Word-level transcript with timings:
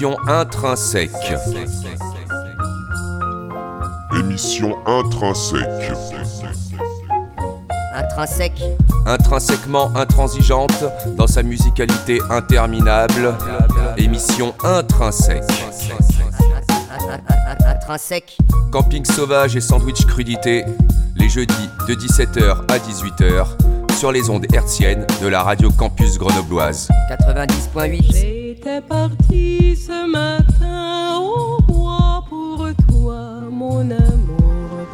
Émission 0.00 0.18
intrinsèque. 0.28 1.10
Émission 4.18 4.78
intrinsèque. 4.86 5.92
Intrinsèque. 7.94 8.62
Intrinsèquement 9.04 9.94
intransigeante 9.94 10.84
dans 11.18 11.26
sa 11.26 11.42
musicalité 11.42 12.18
interminable. 12.30 13.34
Émission 13.98 14.54
intrinsèque. 14.64 15.44
Intrinsèque. 17.66 18.38
Camping 18.72 19.04
sauvage 19.04 19.54
et 19.54 19.60
sandwich 19.60 20.06
crudité, 20.06 20.64
les 21.14 21.28
jeudis 21.28 21.68
de 21.86 21.94
17h 21.94 22.62
à 22.72 22.78
18h 22.78 23.94
sur 23.98 24.12
les 24.12 24.30
ondes 24.30 24.46
hertziennes 24.50 25.06
de 25.20 25.28
la 25.28 25.42
radio 25.42 25.70
campus 25.70 26.16
grenobloise. 26.16 26.88
90.8. 27.10 28.39
Parti 28.88 29.76
ce 29.76 30.10
matin 30.10 31.18
au 31.18 31.60
bois 31.62 32.24
pour 32.28 32.66
toi, 32.88 33.40
mon 33.50 33.90
amour. 33.90 34.86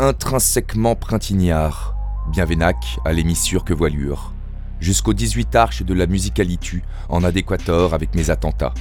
Intrinsèquement 0.00 0.96
printiniard, 0.96 1.94
Bienvenac 2.30 2.76
à 3.04 3.12
l'émissure 3.12 3.64
que 3.64 3.72
voilure, 3.72 4.32
jusqu'aux 4.80 5.14
18 5.14 5.54
arches 5.54 5.82
de 5.82 5.94
la 5.94 6.06
musicalitu 6.06 6.82
en 7.08 7.24
adéquator 7.24 7.94
avec 7.94 8.14
mes 8.14 8.30
attentats. 8.30 8.74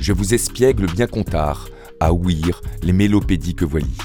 Je 0.00 0.12
vous 0.12 0.34
espiègle 0.34 0.86
bien 0.86 1.06
comptard, 1.06 1.68
à 2.00 2.12
ouïr 2.12 2.60
les 2.82 2.92
mélopédies 2.92 3.54
que 3.54 3.64
voili. 3.64 3.96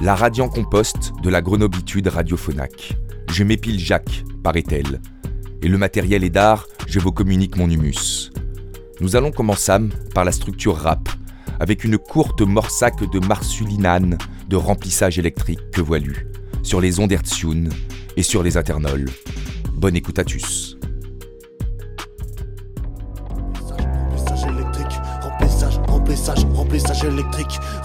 La 0.00 0.14
radiant 0.14 0.48
compost 0.48 1.12
de 1.22 1.30
la 1.30 1.42
grenobitude 1.42 2.08
radiophonaque. 2.08 2.96
Je 3.30 3.44
m'épile 3.44 3.78
Jacques, 3.78 4.24
paraît-elle. 4.42 5.00
Et 5.62 5.68
le 5.68 5.78
matériel 5.78 6.24
est 6.24 6.30
d'art, 6.30 6.66
je 6.88 6.98
vous 6.98 7.12
communique 7.12 7.56
mon 7.56 7.70
humus. 7.70 8.32
Nous 9.00 9.14
allons 9.14 9.30
commencer 9.30 9.78
par 10.12 10.24
la 10.24 10.32
structure 10.32 10.76
rap, 10.76 11.08
avec 11.60 11.84
une 11.84 11.98
courte 11.98 12.40
morsaque 12.42 13.08
de 13.10 13.24
marsulinane 13.24 14.18
de 14.48 14.56
remplissage 14.56 15.20
électrique 15.20 15.70
que 15.72 15.80
voilu, 15.80 16.26
sur 16.64 16.80
les 16.80 16.98
ondes 16.98 17.12
et 18.16 18.22
sur 18.22 18.42
les 18.42 18.56
internols. 18.56 19.08
Bonne 19.74 19.96
écoute 19.96 20.18
à 20.18 20.24
tous. 20.24 20.76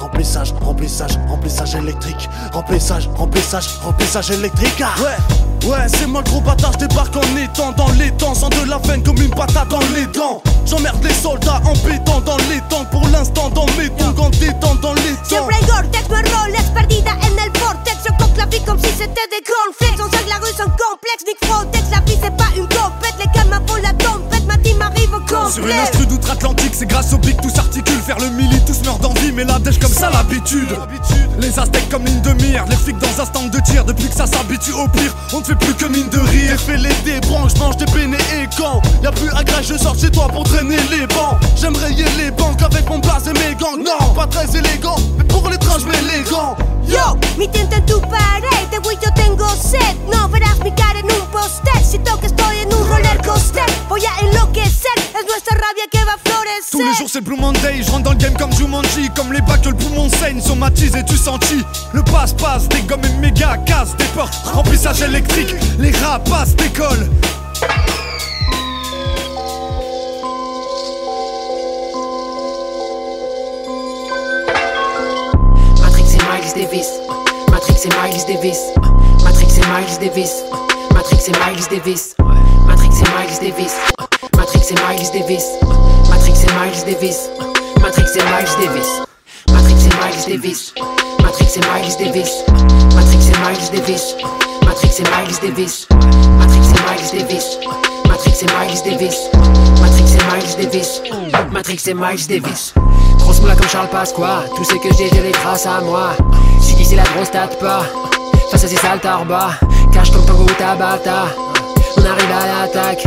Remplissage, 0.08 0.54
remplissage, 0.62 1.20
remplissage 1.28 1.76
électrique, 1.76 2.30
remplissage, 2.54 3.10
remplissage, 3.16 3.68
remplissage 3.84 4.32
électrique. 4.32 4.82
Ah. 4.82 4.96
Ouais, 5.02 5.70
ouais, 5.70 5.88
c'est 5.88 6.08
moi 6.08 6.22
le 6.26 6.32
gros 6.32 6.40
bâtard, 6.40 6.72
je 6.74 6.86
débarque 6.88 7.16
en 7.18 7.36
étant 7.36 7.74
dans 7.74 7.92
les 8.00 8.12
temps, 8.12 8.34
sans 8.34 8.48
de 8.48 8.70
la 8.70 8.78
veine 8.78 9.04
comme 9.04 9.18
une 9.18 9.30
patate 9.30 9.68
dans 9.68 9.82
les 9.94 10.06
dents. 10.08 10.42
J'emmerde 10.66 11.04
les 11.04 11.14
soldats 11.14 11.62
en 11.66 11.74
pétant 11.74 12.22
dans 12.22 12.38
les 12.50 12.62
temps, 12.70 12.86
pour 12.90 13.06
l'instant 13.10 13.50
dans 13.50 13.66
mes 13.78 13.90
tongs 13.90 14.16
en 14.18 14.30
détente 14.30 14.80
dans 14.82 14.94
les 14.94 15.14
temps. 15.28 15.48
Siempre 15.48 15.66
Gore-Tex, 15.66 16.06
hay 16.10 16.34
Rolex, 16.34 16.64
perdida 16.74 17.12
en 17.12 17.38
el 17.44 17.52
vortex. 17.60 17.98
Je 18.06 18.24
compte 18.24 18.38
la 18.38 18.46
vie 18.46 18.64
comme 18.64 18.80
si 18.80 18.92
c'était 18.92 19.28
des 19.30 19.44
cornflakes. 19.44 20.00
On 20.00 20.10
que 20.10 20.30
la 20.30 20.36
rue 20.36 20.54
sont 20.56 20.72
complexes, 20.72 21.26
Nick 21.28 21.38
Frotex 21.46 21.77
une 25.70 25.80
instru 25.80 26.06
d'outre-Atlantique, 26.06 26.74
c'est 26.74 26.86
grâce 26.86 27.14
au 27.14 27.18
pic 27.18 27.40
tout 27.42 27.50
s'articule. 27.50 28.00
Faire 28.06 28.20
le 28.20 28.30
mili, 28.30 28.60
tous 28.66 28.82
meurent 28.86 29.00
d'envie, 29.00 29.32
mais 29.32 29.44
la 29.44 29.60
dèche 29.60 29.80
comme 29.80 29.92
ça 29.92 30.10
l'habitude. 30.10 30.70
Les 31.40 31.60
aztèques 31.60 31.90
comme 31.90 32.06
ligne 32.06 32.22
de 32.22 32.34
mire, 32.44 32.66
les 32.70 32.76
flics 32.76 32.98
dans 32.98 33.22
un 33.22 33.26
stand 33.26 33.52
de 33.52 33.60
tir. 33.60 33.84
Depuis 33.86 34.08
que 34.08 34.16
ça 34.16 34.26
s'habitue 34.28 34.74
au 34.74 34.88
pire, 34.88 35.16
on 35.34 35.40
ne 35.40 35.44
fait 35.44 35.56
plus 35.56 35.74
que 35.74 35.86
mine 35.86 36.10
de 36.10 36.20
rire. 36.20 36.52
J'ai 36.52 36.58
fait 36.58 36.78
les 36.78 36.94
débranches, 37.04 37.54
je 37.56 37.60
mange 37.60 37.78
des 37.78 37.86
bénés 37.86 38.18
et 38.36 38.48
quand 38.58 38.82
Y'a 39.04 39.12
plus 39.12 39.30
à 39.36 39.44
grâce, 39.44 39.68
je 39.68 39.78
sors 39.78 39.98
chez 39.98 40.10
toi 40.10 40.28
pour 40.28 40.44
traîner 40.44 40.78
les 40.92 41.06
bancs. 41.08 41.38
J'aime 41.56 41.76
rayer 41.76 42.06
les 42.18 42.32
banques 42.32 42.62
avec 42.62 42.90
mon 42.90 43.00
blaze 43.00 43.28
et 43.28 43.34
mes 43.34 43.56
gangs. 43.56 43.84
Non, 43.84 44.14
pas 44.14 44.28
très 44.28 44.46
élégant, 44.58 44.98
mais 45.18 45.24
pour 45.26 45.48
les 45.50 45.58
trains, 45.58 45.80
je 45.80 45.86
mets 45.86 46.02
les 46.14 46.24
gants. 46.30 46.56
Yo, 46.88 47.18
mi 47.38 47.50
tienta 47.50 47.78
en 47.78 47.86
tu 47.86 48.00
pared, 48.00 48.70
de 48.72 48.78
yo 48.78 49.12
tengo 49.14 49.50
sed 49.50 49.98
No 50.10 50.30
verás 50.30 50.58
mi 50.64 50.72
cara 50.72 51.00
en 51.00 51.12
un 51.12 51.28
póster 51.32 51.84
Si 51.84 52.00
toque 52.00 52.28
estoy 52.28 52.60
en 52.60 52.74
un 52.74 52.88
roller 52.88 53.22
coaster 53.26 53.66
Voy 53.90 54.02
a 54.06 54.26
enloquecer, 54.26 54.98
es 55.20 55.26
nuestra 55.28 55.57
rabia 55.58 55.86
que 55.92 56.06
va 56.06 56.14
a 56.14 56.18
florecer 56.24 56.72
Tous 56.72 56.84
les 56.84 56.94
jours 56.94 57.10
c'est 57.10 57.22
Blue 57.22 57.38
Monday, 57.38 57.82
je 57.82 57.92
rentre 57.92 58.04
dans 58.04 58.12
le 58.12 58.18
game 58.18 58.34
comme 58.38 58.54
Jumanji 58.54 59.10
Comme 59.16 59.34
les 59.34 59.42
bacs 59.42 59.62
que 59.62 59.70
le 59.70 59.76
poumon 59.76 60.10
saigne, 60.10 60.42
somatise 60.42 60.96
et 60.96 61.04
tu 61.04 61.18
sentis 61.18 61.64
Le 61.94 62.04
passe-passe, 62.04 62.68
des 62.70 62.82
gommes 62.82 63.06
et 63.06 63.22
méga 63.22 63.58
casse 63.66 63.96
Des 63.98 64.06
portes, 64.16 64.36
remplissage 64.46 65.02
électrique, 65.02 65.54
les 65.80 65.92
rapaces 65.92 66.56
décollent 66.56 67.10
Matrix 75.82 76.16
et 76.16 76.18
Miles 76.18 76.54
Davis. 76.56 76.90
Matrix 77.52 77.86
et 77.86 77.90
Miles 77.90 78.26
Davis. 78.28 78.60
Matrix 79.24 79.58
et 79.58 79.68
Miles 79.68 79.98
Davis. 80.00 80.44
Matrix 80.94 81.24
et 81.28 81.32
Miles 81.32 81.68
Davis. 81.70 82.16
Matrix 82.68 82.90
et 83.00 83.10
Miles 83.18 83.52
Davis. 83.52 84.07
Matrix 84.48 84.72
et 84.72 84.76
Miles 84.76 85.12
Davis. 85.12 85.46
Matrix 86.10 86.42
et 86.46 86.54
Miles 86.54 86.86
Davis. 86.86 87.30
Matrix 87.82 88.06
et 88.16 88.24
Miles 88.24 88.66
Davis. 88.66 89.04
Matrix 89.50 89.76
et 89.84 89.90
Miles 89.90 90.40
Davis. 90.40 90.74
Matrix 91.20 91.58
et 91.58 91.60
Miles 91.60 91.98
Davis. 92.00 92.46
Matrix 92.96 93.28
et 93.28 93.40
Miles 93.44 93.70
Davis. 93.74 94.16
Matrix 94.66 95.00
et 95.00 95.04
Miles 95.04 95.42
Davis. 95.42 95.88
Matrix 96.40 96.72
et 96.72 96.86
Miles 96.86 97.12
Davis. 97.14 97.60
Matrix 98.08 98.42
et 98.42 98.48
Miles 98.56 98.82
Davis. 98.86 99.18
Matrix 99.82 100.14
et 100.14 100.24
Miles 100.32 100.56
Davis. 100.58 101.02
Matrix 101.52 101.84
et 101.88 101.94
Miles 101.94 102.28
Davis. 102.28 102.74
Grosse 103.20 103.42
moula 103.42 103.56
comme 103.56 103.68
Charles 103.68 103.90
Pasqua. 103.90 104.46
Tout 104.56 104.64
ce 104.64 104.76
que 104.76 104.96
j'ai, 104.98 105.10
je 105.10 105.42
grâce 105.42 105.66
à 105.66 105.82
moi. 105.82 106.12
Si 106.62 106.86
c'est 106.86 106.96
la 106.96 107.04
grosse 107.04 107.32
tâte 107.32 107.60
pas. 107.60 107.84
Face 108.50 108.64
à 108.64 108.68
ces 108.70 108.78
sales 108.78 109.02
tarbas. 109.02 109.60
Cache 109.92 110.12
comme 110.12 110.26
tango 110.26 110.44
ou 110.44 110.54
tabata. 110.58 111.26
On 111.98 112.06
arrive 112.06 112.32
à 112.32 112.62
l'attaque. 112.62 113.04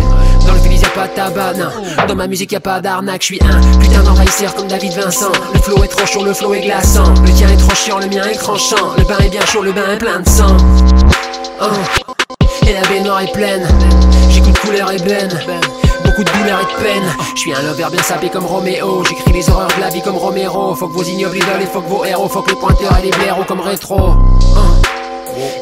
Dans 0.46 0.52
le 0.52 0.60
Phillies 0.60 0.80
y'a 0.80 0.88
pas 0.88 1.06
de 1.06 1.14
tabac, 1.14 1.54
non. 1.54 2.06
Dans 2.06 2.14
ma 2.14 2.26
musique 2.26 2.52
y'a 2.52 2.60
pas 2.60 2.80
d'arnaque. 2.80 3.22
J'suis 3.22 3.40
un 3.42 3.78
putain 3.78 4.02
d'envahisseur 4.02 4.54
comme 4.54 4.68
David 4.68 4.92
Vincent. 4.92 5.32
Le 5.54 5.60
flow 5.60 5.84
est 5.84 5.88
trop 5.88 6.06
chaud, 6.06 6.24
le 6.24 6.34
flow 6.34 6.54
est 6.54 6.60
glaçant. 6.60 7.12
Le 7.24 7.32
tien 7.32 7.48
est 7.48 7.56
trop 7.56 7.74
chiant, 7.74 7.98
le 7.98 8.06
mien 8.06 8.24
est 8.24 8.36
tranchant. 8.38 8.94
Le 8.98 9.04
bain 9.04 9.18
est 9.24 9.28
bien 9.28 9.44
chaud, 9.46 9.62
le 9.62 9.72
bain 9.72 9.92
est 9.92 9.98
plein 9.98 10.20
de 10.20 10.28
sang. 10.28 10.56
Oh. 11.60 11.66
Et 12.66 12.72
la 12.72 12.82
baignoire 12.88 13.20
est 13.20 13.32
pleine. 13.32 13.66
J'écoute 14.30 14.58
couleur 14.58 14.90
ébène. 14.92 15.30
Beaucoup 16.04 16.24
de 16.24 16.30
douleur 16.38 16.60
et 16.60 16.64
de 16.64 16.82
peine. 16.82 17.16
Je 17.34 17.40
suis 17.40 17.54
un 17.54 17.62
lover 17.62 17.86
bien 17.92 18.02
sapé 18.02 18.28
comme 18.28 18.46
Roméo. 18.46 19.04
J'écris 19.08 19.32
les 19.32 19.48
horreurs 19.50 19.70
de 19.76 19.80
la 19.80 19.90
vie 19.90 20.02
comme 20.02 20.16
Romero. 20.16 20.74
Faut 20.74 20.88
que 20.88 20.94
vos 20.94 21.04
ignobles 21.04 21.36
idolent 21.36 21.62
et 21.62 21.66
faut 21.66 21.80
que 21.80 21.88
vos 21.88 22.04
héros. 22.04 22.28
Faut 22.28 22.42
que 22.42 22.50
les 22.50 22.56
pointeurs 22.56 22.98
et 22.98 23.06
les 23.06 23.10
blaireaux 23.10 23.44
comme 23.44 23.60
rétro. 23.60 23.98
Hein. 23.98 24.80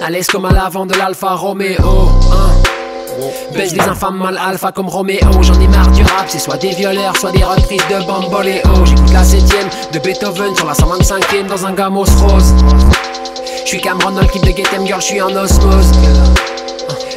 À 0.03 0.11
l'aise 0.11 0.27
comme 0.29 0.45
à 0.47 0.53
l'avant 0.53 0.87
de 0.87 0.95
l'Alfa 0.95 1.35
Romeo. 1.35 2.18
Baisse 3.53 3.73
des 3.73 3.81
infâmes 3.81 4.19
mal 4.19 4.39
alpha 4.39 4.73
comme 4.73 4.89
Roméo 4.89 5.43
J'en 5.43 5.61
ai 5.61 5.69
marre 5.69 5.91
du 5.91 6.03
rap, 6.03 6.27
c'est 6.29 6.39
soit 6.39 6.57
des 6.57 6.71
violeurs, 6.71 7.17
soit 7.17 7.33
des 7.33 7.45
reprises 7.45 7.83
de 7.91 8.07
Bamboléo. 8.07 8.63
J'écoute 8.85 9.13
la 9.13 9.25
septième 9.25 9.69
de 9.93 9.99
Beethoven 9.99 10.55
sur 10.55 10.67
la 10.67 10.75
125ème 10.75 11.47
dans 11.49 11.67
un 11.67 11.73
gamos 11.73 12.05
rose. 12.21 12.55
J'suis 13.65 13.81
Cameron 13.81 14.13
dans 14.13 14.23
le 14.23 14.27
clip 14.27 14.43
de 14.43 14.51
Get 14.51 14.65
Em 14.77 14.87
Girl, 14.87 15.01
j'suis 15.01 15.21
en 15.21 15.35
osmose. 15.35 15.93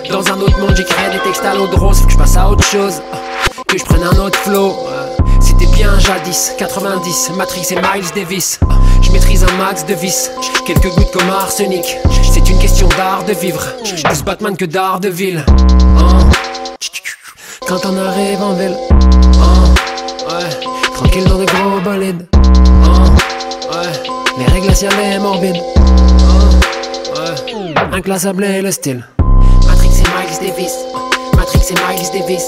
Dans 0.09 0.28
un 0.28 0.41
autre 0.41 0.59
monde, 0.59 0.75
j'écris 0.75 1.11
des 1.11 1.19
textes 1.19 1.45
à 1.45 1.53
l'eau 1.56 1.67
de 1.67 1.75
rose 1.75 2.00
Faut 2.00 2.07
que 2.07 2.11
j'passe 2.11 2.35
à 2.35 2.50
autre 2.50 2.63
chose, 2.63 3.01
que 3.67 3.78
je 3.78 3.85
prenne 3.85 4.03
un 4.03 4.17
autre 4.17 4.38
flow 4.40 4.75
C'était 5.61 5.73
bien 5.75 5.99
jadis, 5.99 6.53
90, 6.57 7.31
Matrix 7.38 7.67
et 7.69 7.75
Miles 7.75 8.09
Davis. 8.16 8.59
Je 9.02 9.11
maîtrise 9.11 9.43
un 9.43 9.58
max 9.58 9.85
de 9.85 9.93
vis, 9.93 10.31
quelques 10.66 10.90
gouttes 10.96 11.11
comme 11.11 11.29
arsenic. 11.29 11.97
C'est 12.31 12.49
une 12.49 12.58
question 12.58 12.87
d'art 12.97 13.23
de 13.25 13.34
vivre, 13.34 13.61
plus 13.84 14.23
Batman 14.23 14.58
que 14.58 14.66
d'art 14.66 14.99
de 14.99 15.09
ville? 15.09 15.46
Hein? 15.99 16.29
Quand 17.67 17.85
on 17.85 17.96
arrive 17.96 18.41
en 18.41 18.53
ville, 18.53 18.75
hein, 20.29 20.49
tranquille 20.96 21.25
dans 21.25 21.37
des 21.37 21.46
gros 21.46 21.79
bolides, 21.84 22.28
hein, 22.34 23.84
les 24.40 24.46
règles 24.46 24.66
glaciales 24.66 25.19
morbides, 25.22 25.61
hein, 26.22 27.35
ouais, 27.37 27.97
inclassable 27.97 28.46
et 28.46 28.63
le 28.63 28.72
style. 28.72 29.05
Matrix 29.67 29.90
et 29.90 30.09
Miles 30.09 30.49
Davis, 30.49 30.73
Matrix 31.35 31.67
et 31.69 31.73
Miles 31.73 32.09
Davis, 32.19 32.46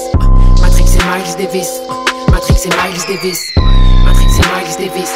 Matrix 0.62 0.95
et 0.95 1.04
Miles 1.04 1.45
Davis, 1.45 1.69
et 2.65 2.69
Miles 2.69 3.04
Davis, 3.07 3.54
Matrix 4.06 4.38
et 4.38 4.48
Miles 4.56 4.88
Davis, 4.88 5.12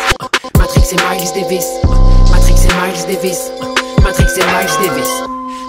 Matrix 0.58 0.92
et 0.92 0.96
Miles 0.96 1.32
Davis, 1.34 1.68
Matrix 2.32 2.66
et 2.66 2.74
Miles 2.76 3.06
Davis, 3.08 3.40
Matrix 4.04 4.28
et 4.38 4.44
Miles 4.44 4.88
Davis, 4.90 5.10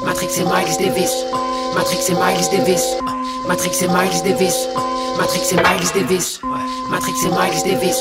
Matrix 0.05 0.41
et 0.41 0.45
Miles 0.45 0.79
Davis, 0.79 1.13
Matrix 1.77 2.09
et 2.09 2.15
Miles 2.15 2.51
Davis, 2.51 2.97
Matrix 3.47 3.83
et 3.83 3.89
Miles 3.89 4.23
Davis, 4.25 4.69
Matrix 5.19 5.53
et 5.53 5.57
Miles 5.57 5.93
Davis, 5.95 6.41
Matrix 6.91 7.25
et 7.25 7.31
Miles 7.31 7.63
Davis, 7.65 7.99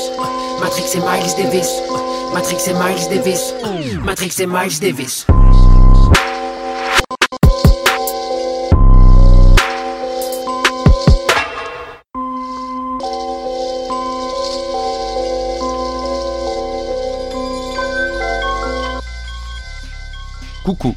Matrix 0.60 0.94
et 0.94 1.00
Miles 1.00 1.34
Davis, 1.36 1.70
Matrix 2.34 2.68
et 2.68 2.74
Miles 2.74 3.08
Davis, 3.10 3.54
Matrix 4.04 4.40
et 4.40 4.46
Miles 4.46 4.80
Davis. 4.80 5.26
Coucou 20.68 20.94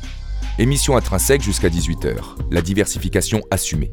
Émission 0.59 0.97
intrinsèque 0.97 1.41
jusqu'à 1.41 1.69
18h, 1.69 2.17
la 2.51 2.61
diversification 2.61 3.41
assumée. 3.51 3.89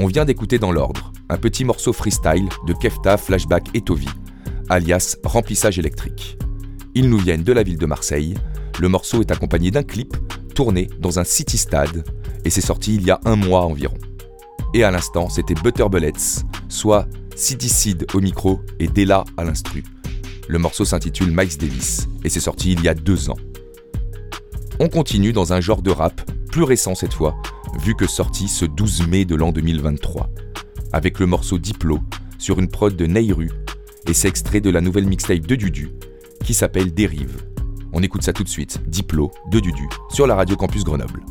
On 0.00 0.08
vient 0.08 0.24
d'écouter 0.24 0.58
dans 0.58 0.72
l'ordre 0.72 1.12
un 1.28 1.36
petit 1.36 1.64
morceau 1.64 1.92
freestyle 1.92 2.48
de 2.66 2.72
Kefta, 2.72 3.16
Flashback 3.16 3.68
et 3.74 3.80
Tovi, 3.80 4.08
alias 4.68 5.16
Remplissage 5.22 5.78
électrique. 5.78 6.36
Ils 6.96 7.08
nous 7.08 7.18
viennent 7.18 7.44
de 7.44 7.52
la 7.52 7.62
ville 7.62 7.78
de 7.78 7.86
Marseille. 7.86 8.34
Le 8.80 8.88
morceau 8.88 9.20
est 9.20 9.30
accompagné 9.30 9.70
d'un 9.70 9.84
clip 9.84 10.16
tourné 10.52 10.88
dans 10.98 11.20
un 11.20 11.24
city 11.24 11.58
stade 11.58 12.04
et 12.44 12.50
c'est 12.50 12.60
sorti 12.60 12.96
il 12.96 13.06
y 13.06 13.12
a 13.12 13.20
un 13.24 13.36
mois 13.36 13.66
environ. 13.66 13.98
Et 14.74 14.82
à 14.82 14.90
l'instant, 14.90 15.28
c'était 15.28 15.54
Butter 15.54 15.86
Bullets, 15.88 16.42
soit 16.68 17.06
Seed 17.36 18.04
au 18.14 18.20
micro 18.20 18.58
et 18.80 18.88
Della 18.88 19.22
à 19.36 19.44
l'instru. 19.44 19.84
Le 20.48 20.58
morceau 20.58 20.84
s'intitule 20.84 21.30
Miles 21.30 21.56
Davis 21.56 22.08
et 22.24 22.28
c'est 22.28 22.40
sorti 22.40 22.72
il 22.72 22.82
y 22.82 22.88
a 22.88 22.94
deux 22.94 23.30
ans. 23.30 23.36
On 24.80 24.88
continue 24.88 25.32
dans 25.32 25.52
un 25.52 25.60
genre 25.60 25.82
de 25.82 25.90
rap, 25.90 26.20
plus 26.52 26.62
récent 26.62 26.94
cette 26.94 27.12
fois, 27.12 27.36
vu 27.82 27.96
que 27.96 28.06
sorti 28.06 28.46
ce 28.46 28.64
12 28.64 29.08
mai 29.08 29.24
de 29.24 29.34
l'an 29.34 29.50
2023, 29.50 30.30
avec 30.92 31.18
le 31.18 31.26
morceau 31.26 31.58
Diplo 31.58 31.98
sur 32.38 32.60
une 32.60 32.68
prod 32.68 32.94
de 32.94 33.06
Neyru, 33.06 33.50
et 34.06 34.14
c'est 34.14 34.28
extrait 34.28 34.60
de 34.60 34.70
la 34.70 34.80
nouvelle 34.80 35.06
mixtape 35.06 35.46
de 35.46 35.56
Dudu, 35.56 35.90
qui 36.44 36.54
s'appelle 36.54 36.94
Dérive. 36.94 37.42
On 37.92 38.04
écoute 38.04 38.22
ça 38.22 38.32
tout 38.32 38.44
de 38.44 38.48
suite, 38.48 38.80
Diplo 38.86 39.32
de 39.50 39.58
Dudu, 39.58 39.88
sur 40.12 40.28
la 40.28 40.36
radio 40.36 40.54
Campus 40.54 40.84
Grenoble. 40.84 41.22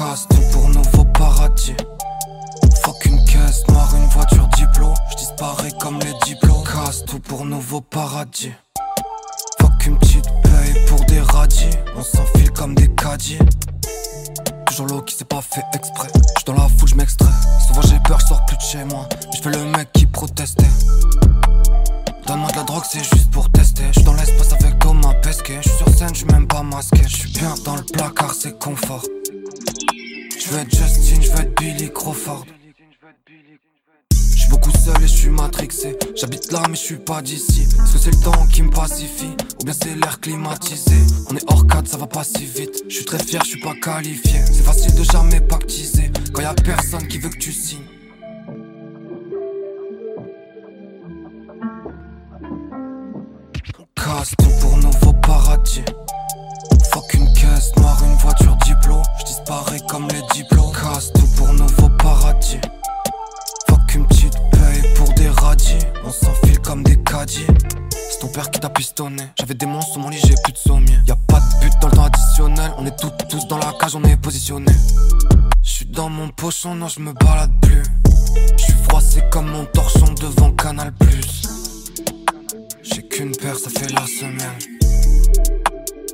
Casse 0.00 0.26
tout 0.28 0.42
pour 0.52 0.68
nouveau 0.70 1.04
paradis. 1.04 1.74
Fuck 2.82 3.04
une 3.04 3.22
caisse 3.24 3.66
noire, 3.68 3.94
une 3.94 4.08
voiture 4.08 4.48
diplo. 4.56 4.94
Je 5.10 5.16
disparais 5.16 5.72
comme 5.78 5.98
les 6.00 6.14
diplômes. 6.24 6.64
Casse 6.64 7.04
tout 7.04 7.20
pour 7.20 7.44
nouveau 7.44 7.82
paradis. 7.82 8.52
Fuck 9.60 9.86
une 9.86 9.98
petite 9.98 10.30
paye 10.42 10.86
pour 10.86 11.04
des 11.04 11.20
radis. 11.20 11.76
On 11.96 12.02
s'enfile 12.02 12.50
comme 12.52 12.74
des 12.74 12.88
caddies. 12.88 13.38
Toujours 14.66 14.86
l'eau 14.86 15.02
qui 15.02 15.14
s'est 15.14 15.24
pas 15.24 15.42
fait 15.42 15.64
exprès. 15.74 16.08
J'suis 16.36 16.44
dans 16.46 16.54
la 16.54 16.68
foule, 16.68 16.88
j'm'extrais. 16.88 17.28
Souvent 17.66 17.82
j'ai 17.82 18.00
peur, 18.00 18.18
j'sors 18.20 18.44
plus 18.46 18.56
de 18.56 18.62
chez 18.62 18.84
moi. 18.84 19.06
Je 19.34 19.42
fais 19.42 19.50
le 19.50 19.64
mec 19.66 19.92
qui 19.92 20.06
protestait. 20.06 20.64
Donne-moi 22.26 22.50
de 22.52 22.56
la 22.56 22.62
drogue, 22.62 22.84
c'est 22.90 23.04
juste 23.04 23.30
pour 23.30 23.50
tester. 23.50 23.84
J'suis 23.92 24.04
dans 24.04 24.14
l'espace 24.14 24.52
avec 24.52 24.78
Thomas 24.78 25.14
Pesquet. 25.22 25.58
J'suis 25.60 25.76
sur 25.76 25.88
scène, 25.90 26.14
j'suis 26.14 26.26
même 26.26 26.46
pas 26.46 26.62
masqué. 26.62 27.02
J'suis 27.06 27.32
bien 27.32 27.54
dans 27.64 27.76
le 27.76 27.82
placard, 27.82 28.32
c'est 28.32 28.58
confort. 28.58 29.02
Je 30.40 30.48
veux 30.48 30.60
être 30.60 30.70
Justin, 30.70 31.20
je 31.20 31.30
veux 31.30 31.40
être 31.40 31.60
Billy 31.60 31.92
Crawford. 31.92 32.46
Je 34.10 34.16
suis 34.16 34.48
beaucoup 34.48 34.70
seul 34.70 34.96
et 35.02 35.06
je 35.06 35.14
suis 35.14 35.28
matrixé. 35.28 35.98
J'habite 36.16 36.50
là 36.50 36.62
mais 36.68 36.76
je 36.76 36.80
suis 36.80 36.96
pas 36.96 37.20
d'ici. 37.20 37.62
Est-ce 37.62 37.92
que 37.92 37.98
c'est 37.98 38.10
le 38.10 38.22
temps 38.22 38.46
qui 38.46 38.62
me 38.62 38.70
pacifie? 38.70 39.36
Ou 39.60 39.64
bien 39.64 39.74
c'est 39.74 39.94
l'air 39.94 40.18
climatisé? 40.18 40.96
On 41.28 41.36
est 41.36 41.44
hors 41.46 41.66
cadre, 41.66 41.88
ça 41.88 41.98
va 41.98 42.06
pas 42.06 42.24
si 42.24 42.46
vite. 42.46 42.84
Je 42.88 42.94
suis 42.94 43.04
très 43.04 43.18
fier, 43.18 43.42
je 43.44 43.50
suis 43.50 43.60
pas 43.60 43.74
qualifié. 43.74 44.40
C'est 44.46 44.64
facile 44.64 44.94
de 44.94 45.04
jamais 45.04 45.40
pactiser 45.42 46.10
quand 46.32 46.40
y 46.40 46.46
a 46.46 46.54
personne 46.54 47.06
qui 47.06 47.18
veut 47.18 47.28
que 47.28 47.38
tu 47.38 47.52
signes. 47.52 47.84
Casse 53.94 54.32
tout 54.38 54.50
pour 54.62 54.78
nouveau 54.78 55.12
paradis. 55.12 55.84
Une 57.20 57.32
caisse 57.34 57.76
noire, 57.76 58.02
une 58.02 58.16
voiture 58.16 58.56
diplo. 58.64 59.02
Je 59.18 59.24
disparais 59.24 59.80
comme 59.88 60.08
les 60.08 60.22
diplômes. 60.34 60.72
Casse 60.72 61.12
tout 61.12 61.26
pour 61.36 61.52
nouveau 61.52 61.90
paradis. 61.98 62.58
Fuck 63.68 63.94
une 63.94 64.06
petite 64.06 64.38
paye 64.50 64.94
pour 64.94 65.12
des 65.12 65.28
radis. 65.28 65.84
On 66.04 66.10
s'enfile 66.10 66.58
comme 66.60 66.82
des 66.82 66.96
caddies. 67.02 67.46
C'est 68.10 68.20
ton 68.20 68.28
père 68.28 68.50
qui 68.50 68.58
t'a 68.58 68.70
pistonné. 68.70 69.22
J'avais 69.38 69.52
des 69.52 69.66
monstres 69.66 69.92
sur 69.92 70.00
mon 70.00 70.08
lit, 70.08 70.18
j'ai 70.24 70.34
plus 70.42 70.54
de 70.54 70.58
sommier. 70.58 70.96
Y 71.06 71.10
a 71.10 71.16
pas 71.28 71.40
de 71.40 71.60
but 71.60 71.72
dans 71.82 71.88
le 71.88 71.94
temps 71.94 72.04
additionnel. 72.04 72.72
On 72.78 72.86
est 72.86 72.98
toutes, 72.98 73.28
tous 73.28 73.46
dans 73.48 73.58
la 73.58 73.74
cage, 73.78 73.94
on 73.94 74.02
est 74.04 74.16
positionné. 74.16 74.72
Je 75.62 75.70
suis 75.70 75.86
dans 75.86 76.08
mon 76.08 76.30
pochon, 76.30 76.74
non, 76.74 76.88
je 76.88 77.00
me 77.00 77.12
balade 77.12 77.52
plus. 77.60 77.82
Je 78.56 78.64
suis 78.64 78.72
froissé 78.88 79.22
comme 79.30 79.50
mon 79.50 79.66
torchon 79.66 80.14
devant 80.18 80.52
Canal 80.52 80.92
Plus. 80.92 81.42
J'ai 82.82 83.06
qu'une 83.06 83.36
paire, 83.36 83.56
ça 83.56 83.68
fait 83.68 83.92
la 83.92 84.06
semaine. 84.06 84.58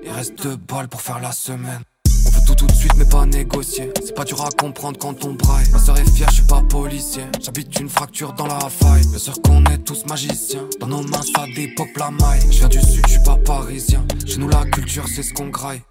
Il 0.06 0.12
reste 0.12 0.40
deux 0.40 0.56
balles 0.56 0.88
pour 0.88 1.02
faire 1.02 1.18
la 1.18 1.32
semaine. 1.32 1.82
On 2.26 2.30
veut 2.30 2.44
tout 2.46 2.54
tout 2.54 2.66
de 2.66 2.72
suite 2.72 2.94
mais 2.96 3.04
pas 3.04 3.26
négocier. 3.26 3.92
C'est 4.04 4.14
pas 4.14 4.24
dur 4.24 4.40
à 4.44 4.50
comprendre 4.50 4.98
quand 5.00 5.24
on 5.24 5.34
braille. 5.34 5.68
Ma 5.72 5.78
soeur 5.78 5.98
est 5.98 6.08
fière, 6.10 6.30
je 6.30 6.36
suis 6.36 6.46
pas 6.46 6.62
policier. 6.62 7.24
J'habite 7.40 7.78
une 7.80 7.88
fracture 7.88 8.32
dans 8.32 8.46
la 8.46 8.70
faille. 8.70 9.04
Bien 9.08 9.18
sûr 9.18 9.34
qu'on 9.42 9.64
est 9.64 9.78
tous 9.78 10.06
magiciens. 10.06 10.68
Dans 10.78 10.86
nos 10.86 11.02
mains 11.02 11.22
ça 11.34 11.44
dépop 11.56 11.88
la 11.96 12.12
maille. 12.12 12.40
Je 12.52 12.58
viens 12.58 12.68
du 12.68 12.80
sud, 12.80 13.04
je 13.06 13.12
suis 13.14 13.22
pas 13.24 13.36
parisien. 13.36 14.06
Chez 14.24 14.38
nous 14.38 14.48
la 14.48 14.64
culture 14.66 15.08
c'est 15.08 15.24
ce 15.24 15.34
qu'on 15.34 15.48
graille. 15.48 15.82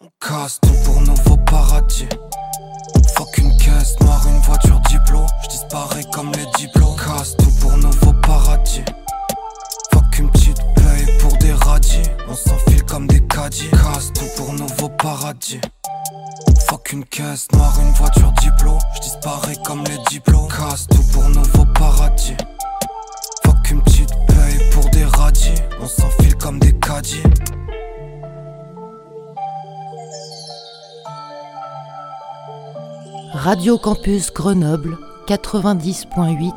On 0.00 0.08
casse 0.20 0.58
tout 0.60 0.74
pour 0.84 1.00
nouveau 1.00 1.36
paradis. 1.36 2.08
Fuck 3.16 3.38
une 3.38 3.56
caisse 3.56 3.94
noire, 4.00 4.26
une 4.26 4.40
voiture 4.40 4.80
diplo. 4.88 5.24
Je 5.44 5.48
disparais 5.48 6.04
comme 6.12 6.32
les 6.32 6.46
diplômes. 6.58 6.96
Casse 6.96 7.36
tout 7.36 7.52
pour 7.60 7.76
nouveau 7.76 8.12
paradis. 8.20 8.82
Fuck 9.92 10.18
une 10.18 10.30
petite 10.30 10.58
paye 11.68 11.88
pour 11.88 11.90
des 11.90 11.98
radis. 11.98 12.10
On 12.28 12.34
s'enfile 12.34 12.82
comme 12.84 13.06
des 13.06 13.20
caddies. 13.26 13.70
Casse 13.70 14.12
tout 14.12 14.26
pour 14.36 14.52
nouveau 14.52 14.88
paradis. 14.88 15.60
Fuck 16.68 16.92
une 16.92 17.04
caisse 17.04 17.48
noire, 17.52 17.78
une 17.80 17.92
voiture 17.92 18.32
diplo. 18.40 18.78
Je 18.96 19.00
disparais 19.00 19.56
comme 19.64 19.84
les 19.84 19.98
diplômes. 20.10 20.48
Casse 20.48 20.86
tout 20.88 21.02
pour 21.12 21.28
nouveau 21.28 21.64
paradis. 21.74 22.36
Fuck 23.44 23.70
une 23.70 23.82
petite 23.82 24.14
paye 24.26 24.70
pour 24.72 24.84
des 24.90 25.04
radis. 25.04 25.62
On 25.80 25.86
s'enfile 25.86 26.36
comme 26.36 26.58
des 26.58 26.72
caddies. 26.78 27.22
Radio 33.32 33.78
Campus 33.78 34.32
Grenoble 34.32 34.98
90.8, 35.28 36.52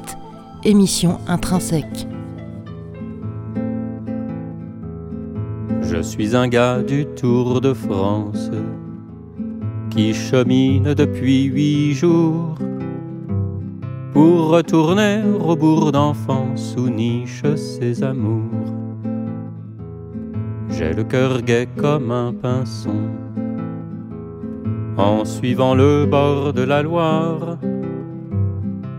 émission 0.64 1.20
intrinsèque. 1.28 2.08
Je 5.92 6.02
suis 6.02 6.38
un 6.38 6.48
gars 6.48 6.82
du 6.82 7.06
Tour 7.06 7.60
de 7.60 7.74
France 7.74 8.50
qui 9.90 10.14
chemine 10.14 10.94
depuis 10.94 11.44
huit 11.44 11.94
jours 11.94 12.56
pour 14.14 14.52
retourner 14.52 15.22
au 15.46 15.54
bourg 15.58 15.92
d'enfance 15.92 16.76
où 16.78 16.88
nichent 16.88 17.56
ses 17.56 18.04
amours. 18.04 18.72
J'ai 20.70 20.94
le 20.94 21.04
cœur 21.04 21.42
gai 21.42 21.68
comme 21.76 22.10
un 22.10 22.34
pinson 22.34 23.10
en 24.96 25.26
suivant 25.26 25.76
le 25.76 26.06
bord 26.06 26.54
de 26.54 26.62
la 26.62 26.84
Loire. 26.84 27.58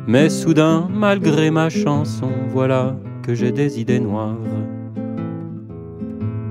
Mais 0.06 0.28
soudain, 0.28 0.88
malgré 0.92 1.50
ma 1.50 1.70
chanson, 1.70 2.32
voilà 2.50 2.94
que 3.22 3.34
j'ai 3.34 3.50
des 3.50 3.80
idées 3.80 4.00
noires. 4.00 4.37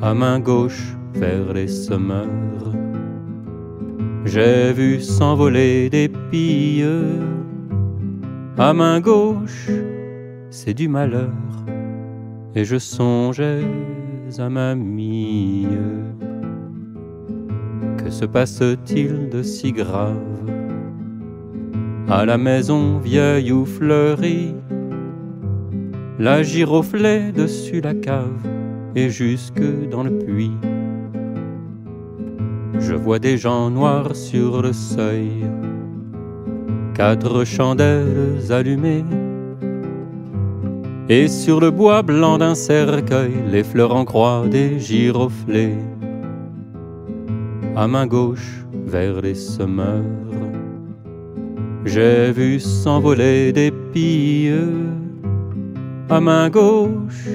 À 0.03 0.15
main 0.15 0.39
gauche, 0.39 0.95
vers 1.13 1.53
les 1.53 1.67
semeurs, 1.67 2.73
j'ai 4.25 4.73
vu 4.73 4.99
s'envoler 4.99 5.91
des 5.91 6.09
pilles. 6.31 6.87
À 8.57 8.73
main 8.73 8.99
gauche, 8.99 9.69
c'est 10.49 10.73
du 10.73 10.87
malheur, 10.87 11.29
et 12.55 12.65
je 12.65 12.79
songeais 12.79 13.61
à 14.39 14.49
ma 14.49 14.73
mie. 14.73 15.67
Que 17.97 18.09
se 18.09 18.25
passe-t-il 18.25 19.29
de 19.29 19.43
si 19.43 19.71
grave? 19.71 20.17
À 22.09 22.25
la 22.25 22.39
maison 22.39 22.97
vieille 22.97 23.51
ou 23.51 23.67
fleurie 23.67 24.55
La 26.17 26.41
giroflée 26.41 27.31
dessus 27.31 27.81
la 27.81 27.93
cave 27.93 28.50
et 28.95 29.09
jusque 29.09 29.89
dans 29.89 30.03
le 30.03 30.17
puits. 30.19 30.57
Je 32.79 32.93
vois 32.93 33.19
des 33.19 33.37
gens 33.37 33.69
noirs 33.69 34.15
sur 34.15 34.61
le 34.61 34.73
seuil 34.73 35.45
Quatre 36.93 37.45
chandelles 37.45 38.51
allumées. 38.51 39.05
Et 41.09 41.27
sur 41.27 41.59
le 41.59 41.71
bois 41.71 42.01
blanc 42.03 42.37
d'un 42.37 42.53
cercueil, 42.53 43.33
les 43.49 43.63
fleurs 43.63 43.95
en 43.95 44.05
croix 44.05 44.45
des 44.49 44.77
giroflées. 44.79 45.77
À 47.75 47.87
main 47.87 48.07
gauche 48.07 48.65
vers 48.85 49.21
les 49.21 49.35
semeurs. 49.35 50.03
J'ai 51.85 52.31
vu 52.31 52.59
s'envoler 52.59 53.51
des 53.53 53.71
pilles. 53.71 54.53
À 56.09 56.19
main 56.19 56.49
gauche, 56.49 57.29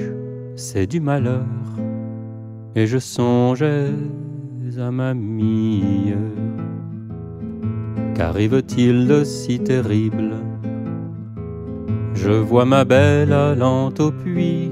c'est 0.57 0.87
du 0.87 0.99
malheur, 0.99 1.45
et 2.75 2.87
je 2.87 2.97
songeais 2.97 3.91
à 4.79 4.89
ma 4.89 5.13
mie. 5.13 6.15
Qu'arrive-t-il 8.15 9.07
de 9.07 9.23
si 9.23 9.59
terrible? 9.59 10.33
Je 12.15 12.31
vois 12.31 12.65
ma 12.65 12.85
belle 12.85 13.33
allant 13.33 13.93
au 13.99 14.11
puits. 14.11 14.71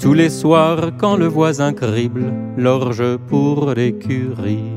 Tous 0.00 0.14
les 0.14 0.30
soirs, 0.30 0.90
quand 0.98 1.16
le 1.16 1.26
voisin 1.26 1.72
crible 1.72 2.32
l'orge 2.56 3.16
pour 3.28 3.72
l'écurie. 3.72 4.72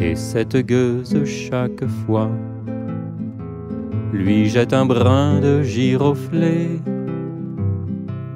Et 0.00 0.16
cette 0.16 0.56
gueuse, 0.56 1.24
chaque 1.24 1.86
fois, 1.86 2.30
lui 4.12 4.46
jette 4.46 4.72
un 4.72 4.86
brin 4.86 5.38
de 5.38 5.62
giroflée. 5.62 6.80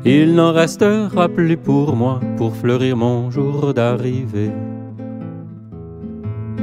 Il 0.06 0.34
n'en 0.34 0.52
restera 0.52 1.30
plus 1.30 1.56
pour 1.56 1.96
moi 1.96 2.20
pour 2.36 2.54
fleurir 2.54 2.94
mon 2.94 3.30
jour 3.30 3.72
d'arrivée. 3.72 4.52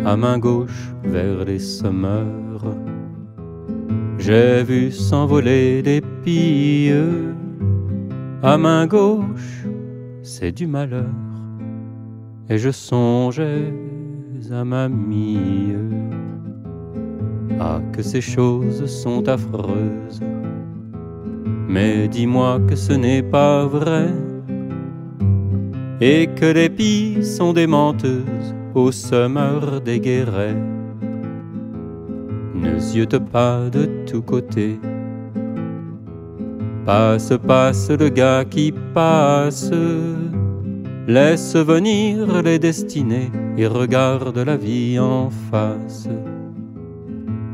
À 0.06 0.16
main 0.16 0.38
gauche 0.38 0.94
vers 1.04 1.44
les 1.44 1.58
semeurs, 1.58 2.76
j'ai 4.20 4.62
vu 4.64 4.92
s'envoler 4.92 5.82
des 5.82 6.02
pilles. 6.24 6.94
À 8.44 8.60
main 8.60 8.86
gauche, 8.86 9.66
c'est 10.22 10.52
du 10.52 10.68
malheur, 10.68 11.10
et 12.48 12.60
je 12.60 12.70
songeais 12.70 13.74
à 14.52 14.64
ma 14.64 14.88
mie. 14.88 15.74
Ah, 17.60 17.82
que 17.92 18.04
ces 18.04 18.22
choses 18.22 18.86
sont 18.86 19.28
affreuses. 19.28 20.22
Mais 21.72 22.10
dis-moi 22.10 22.60
que 22.68 22.76
ce 22.76 22.92
n'est 22.92 23.24
pas 23.24 23.66
vrai. 23.66 24.10
Et 26.02 26.28
que 26.28 26.52
les 26.52 26.70
pies 26.70 27.24
sont 27.24 27.54
des 27.54 27.66
menteuses 27.66 28.54
au 28.76 28.92
semeur 28.92 29.80
des 29.80 30.02
guérets. 30.02 30.62
Ne 32.54 32.78
ziote 32.78 33.20
pas 33.32 33.70
de 33.72 33.88
tous 34.06 34.22
côtés. 34.22 34.82
Passe, 36.86 37.32
passe 37.48 37.90
le 37.90 38.10
gars 38.10 38.44
qui 38.44 38.74
passe. 38.94 39.72
Laisse 41.08 41.56
venir 41.56 42.42
les 42.42 42.60
destinées 42.60 43.32
et 43.58 43.68
regarde 43.68 44.38
la 44.40 44.58
vie 44.58 45.00
en 45.00 45.30
face. 45.50 46.10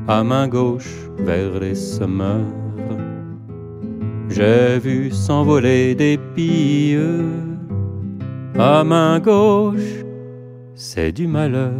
À 0.07 0.23
main 0.23 0.47
gauche 0.47 0.95
vers 1.19 1.59
les 1.59 1.75
semeurs, 1.75 2.66
j'ai 4.29 4.79
vu 4.79 5.11
s'envoler 5.11 5.95
des 5.95 6.17
pilles. 6.35 6.99
À 8.57 8.83
main 8.83 9.19
gauche, 9.19 10.03
c'est 10.73 11.11
du 11.11 11.27
malheur, 11.27 11.73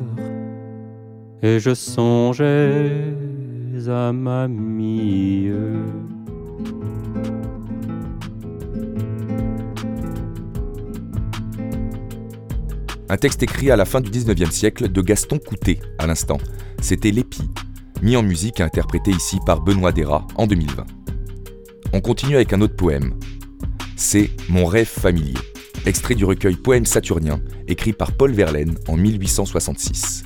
et 1.41 1.59
je 1.59 1.73
songeais 1.73 3.13
à 3.87 4.11
ma 4.11 4.47
mie. 4.47 5.49
Un 13.09 13.15
texte 13.15 13.41
écrit 13.41 13.71
à 13.71 13.77
la 13.77 13.85
fin 13.85 14.01
du 14.01 14.09
19e 14.11 14.51
siècle 14.51 14.91
de 14.91 15.01
Gaston 15.01 15.39
Coutet, 15.39 15.79
à 15.97 16.07
l'instant. 16.07 16.37
C'était 16.81 17.11
L'épi, 17.11 17.49
mis 18.01 18.17
en 18.17 18.23
musique 18.23 18.59
et 18.59 18.63
interprété 18.63 19.11
ici 19.11 19.37
par 19.45 19.61
Benoît 19.61 19.93
Dera 19.93 20.27
en 20.35 20.45
2020. 20.45 20.96
On 21.97 21.99
continue 21.99 22.35
avec 22.35 22.53
un 22.53 22.61
autre 22.61 22.75
poème. 22.75 23.15
C'est 23.95 24.29
Mon 24.49 24.67
rêve 24.67 24.85
familier, 24.85 25.33
extrait 25.87 26.13
du 26.13 26.25
recueil 26.25 26.55
Poèmes 26.55 26.85
saturniens, 26.85 27.41
écrit 27.67 27.91
par 27.91 28.11
Paul 28.11 28.33
Verlaine 28.33 28.75
en 28.87 28.95
1866. 28.95 30.23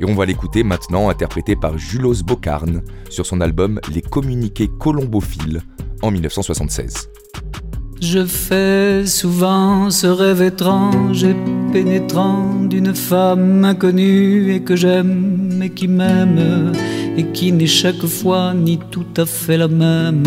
Et 0.00 0.04
on 0.04 0.14
va 0.14 0.24
l'écouter 0.24 0.62
maintenant 0.62 1.08
interprété 1.08 1.56
par 1.56 1.76
Julos 1.78 2.22
Bocarne 2.24 2.82
sur 3.08 3.26
son 3.26 3.40
album 3.40 3.80
Les 3.92 4.02
communiqués 4.02 4.70
colombophiles 4.78 5.62
en 6.00 6.12
1976. 6.12 7.08
Je 8.00 8.24
fais 8.24 9.04
souvent 9.04 9.90
ce 9.90 10.06
rêve 10.06 10.42
étrange 10.42 11.24
et 11.24 11.34
pénétrant 11.72 12.54
d'une 12.66 12.94
femme 12.94 13.64
inconnue 13.64 14.54
et 14.54 14.60
que 14.62 14.76
j'aime 14.76 15.60
et 15.60 15.70
qui 15.70 15.88
m'aime 15.88 16.72
et 17.16 17.24
qui 17.32 17.52
n'est 17.52 17.66
chaque 17.66 18.06
fois 18.06 18.54
ni 18.54 18.78
tout 18.78 19.06
à 19.16 19.26
fait 19.26 19.58
la 19.58 19.68
même, 19.68 20.22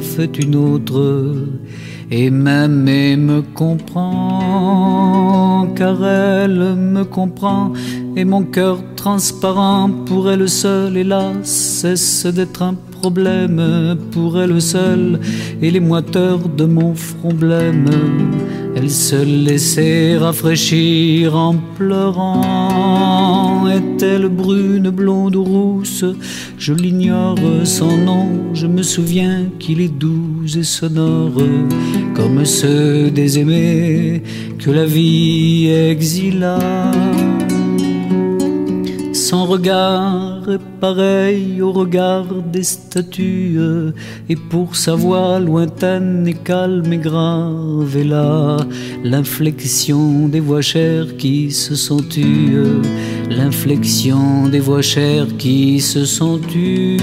fait 0.00 0.38
une 0.38 0.54
autre, 0.54 1.34
et 2.10 2.30
même 2.30 2.88
et 2.88 3.16
me 3.16 3.42
comprend, 3.42 4.38
car 5.74 6.04
elle 6.04 6.74
me 6.76 7.04
comprend, 7.04 7.72
et 8.16 8.24
mon 8.24 8.44
cœur 8.44 8.82
transparent 8.96 9.90
pour 10.06 10.30
elle 10.30 10.48
seule, 10.48 10.96
hélas, 10.96 11.44
cesse 11.44 12.26
d'être 12.26 12.62
un 12.62 12.74
problème. 13.00 13.96
Pour 14.10 14.40
elle 14.40 14.60
seule, 14.60 15.20
et 15.62 15.70
les 15.70 15.80
moiteurs 15.80 16.48
de 16.48 16.64
mon 16.64 16.94
front 16.94 17.32
blême. 17.32 17.86
Elle 18.80 18.90
se 18.92 19.16
laissait 19.16 20.16
rafraîchir 20.16 21.34
en 21.34 21.56
pleurant. 21.76 23.66
Est-elle 23.66 24.28
brune, 24.28 24.90
blonde 24.90 25.34
ou 25.34 25.42
rousse? 25.42 26.04
Je 26.58 26.72
l'ignore 26.72 27.40
son 27.64 27.96
nom. 27.96 28.28
Je 28.54 28.68
me 28.68 28.84
souviens 28.84 29.46
qu'il 29.58 29.80
est 29.80 29.88
doux 29.88 30.44
et 30.56 30.62
sonore, 30.62 31.42
comme 32.14 32.44
ceux 32.44 33.10
des 33.10 33.40
aimés 33.40 34.22
que 34.60 34.70
la 34.70 34.84
vie 34.84 35.70
exila. 35.70 36.60
Son 39.30 39.44
regard 39.44 40.48
est 40.48 40.80
pareil 40.80 41.60
au 41.60 41.70
regard 41.70 42.24
des 42.50 42.62
statues, 42.62 43.60
et 44.26 44.36
pour 44.36 44.74
sa 44.74 44.94
voix 44.94 45.38
lointaine 45.38 46.26
et 46.26 46.32
calme 46.32 46.90
et 46.90 46.96
grave, 46.96 47.94
et 47.94 48.04
là, 48.04 48.56
l'inflexion 49.04 50.28
des 50.28 50.40
voix 50.40 50.62
chères 50.62 51.18
qui 51.18 51.50
se 51.50 51.74
sont 51.74 51.98
tues, 52.00 52.56
l'inflexion 53.28 54.48
des 54.48 54.60
voix 54.60 54.80
chères 54.80 55.36
qui 55.36 55.78
se 55.82 56.06
sont 56.06 56.38
tues. 56.38 56.96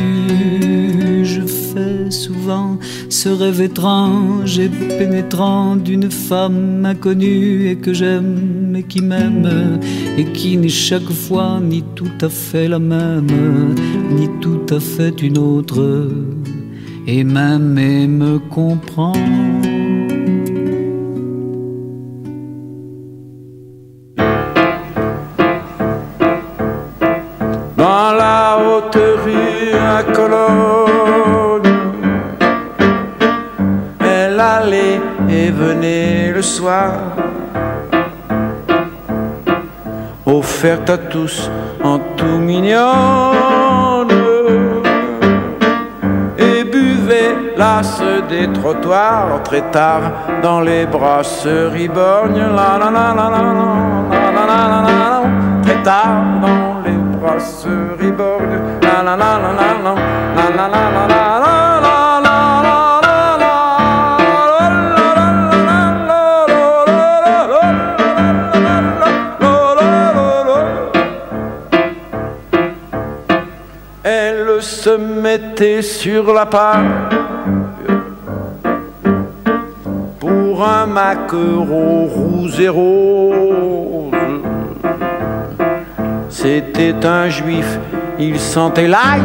Souvent 2.10 2.78
ce 3.10 3.30
rêve 3.30 3.62
étrange 3.62 4.60
et 4.60 4.70
pénétrant 4.70 5.76
d'une 5.76 6.12
femme 6.12 6.86
inconnue 6.86 7.70
et 7.70 7.76
que 7.78 7.94
j'aime 7.94 8.76
et 8.76 8.84
qui 8.84 9.02
m'aime 9.02 9.80
et 10.18 10.26
qui 10.26 10.58
n'est 10.58 10.70
chaque 10.70 11.10
fois 11.10 11.60
ni 11.62 11.84
tout 11.96 12.18
à 12.22 12.30
fait 12.30 12.68
la 12.68 12.80
même, 12.80 13.76
ni 14.12 14.30
tout 14.40 14.66
à 14.70 14.80
fait 14.80 15.22
une 15.22 15.38
autre, 15.38 16.10
et 17.08 17.24
même 17.24 17.78
et 17.78 18.08
me 18.08 18.40
comprend. 18.40 19.14
Soir 36.56 36.94
à 40.88 40.98
tous 40.98 41.52
en 41.84 42.00
tout 42.16 42.38
mignonne 42.40 44.08
et 46.38 46.64
buvait 46.64 47.36
l'as 47.58 48.02
des 48.30 48.48
trottoirs 48.54 49.44
très 49.44 49.64
tard 49.72 50.04
dans 50.42 50.62
les 50.62 50.86
brasseries 50.86 51.90
borgnes 51.90 52.48
la 52.60 52.78
la 52.82 52.90
la 52.98 53.14
la 53.20 53.28
la 53.32 53.42
la 54.36 54.46
la 54.48 54.94
la 55.14 55.24
très 55.64 55.82
tard 55.84 56.24
dans 56.42 56.82
les 56.86 57.00
brasseries 57.18 58.12
borgnes 58.12 58.62
la 58.82 59.04
la 59.04 59.16
la 59.18 59.32
la 59.44 59.52
la 59.58 59.70
la 59.84 59.94
la 60.58 60.68
la 60.68 61.08
la 61.10 61.40
la 61.40 61.45
mettait 74.98 75.82
sur 75.82 76.34
la 76.34 76.46
page 76.46 76.86
pour 80.20 80.68
un 80.68 80.86
maquereau 80.86 82.06
roux 82.06 82.50
et 82.60 82.70
rose. 82.70 84.12
C'était 86.30 87.06
un 87.06 87.30
juif, 87.30 87.80
il 88.20 88.40
sentait 88.40 88.88
l'ail. 88.88 89.22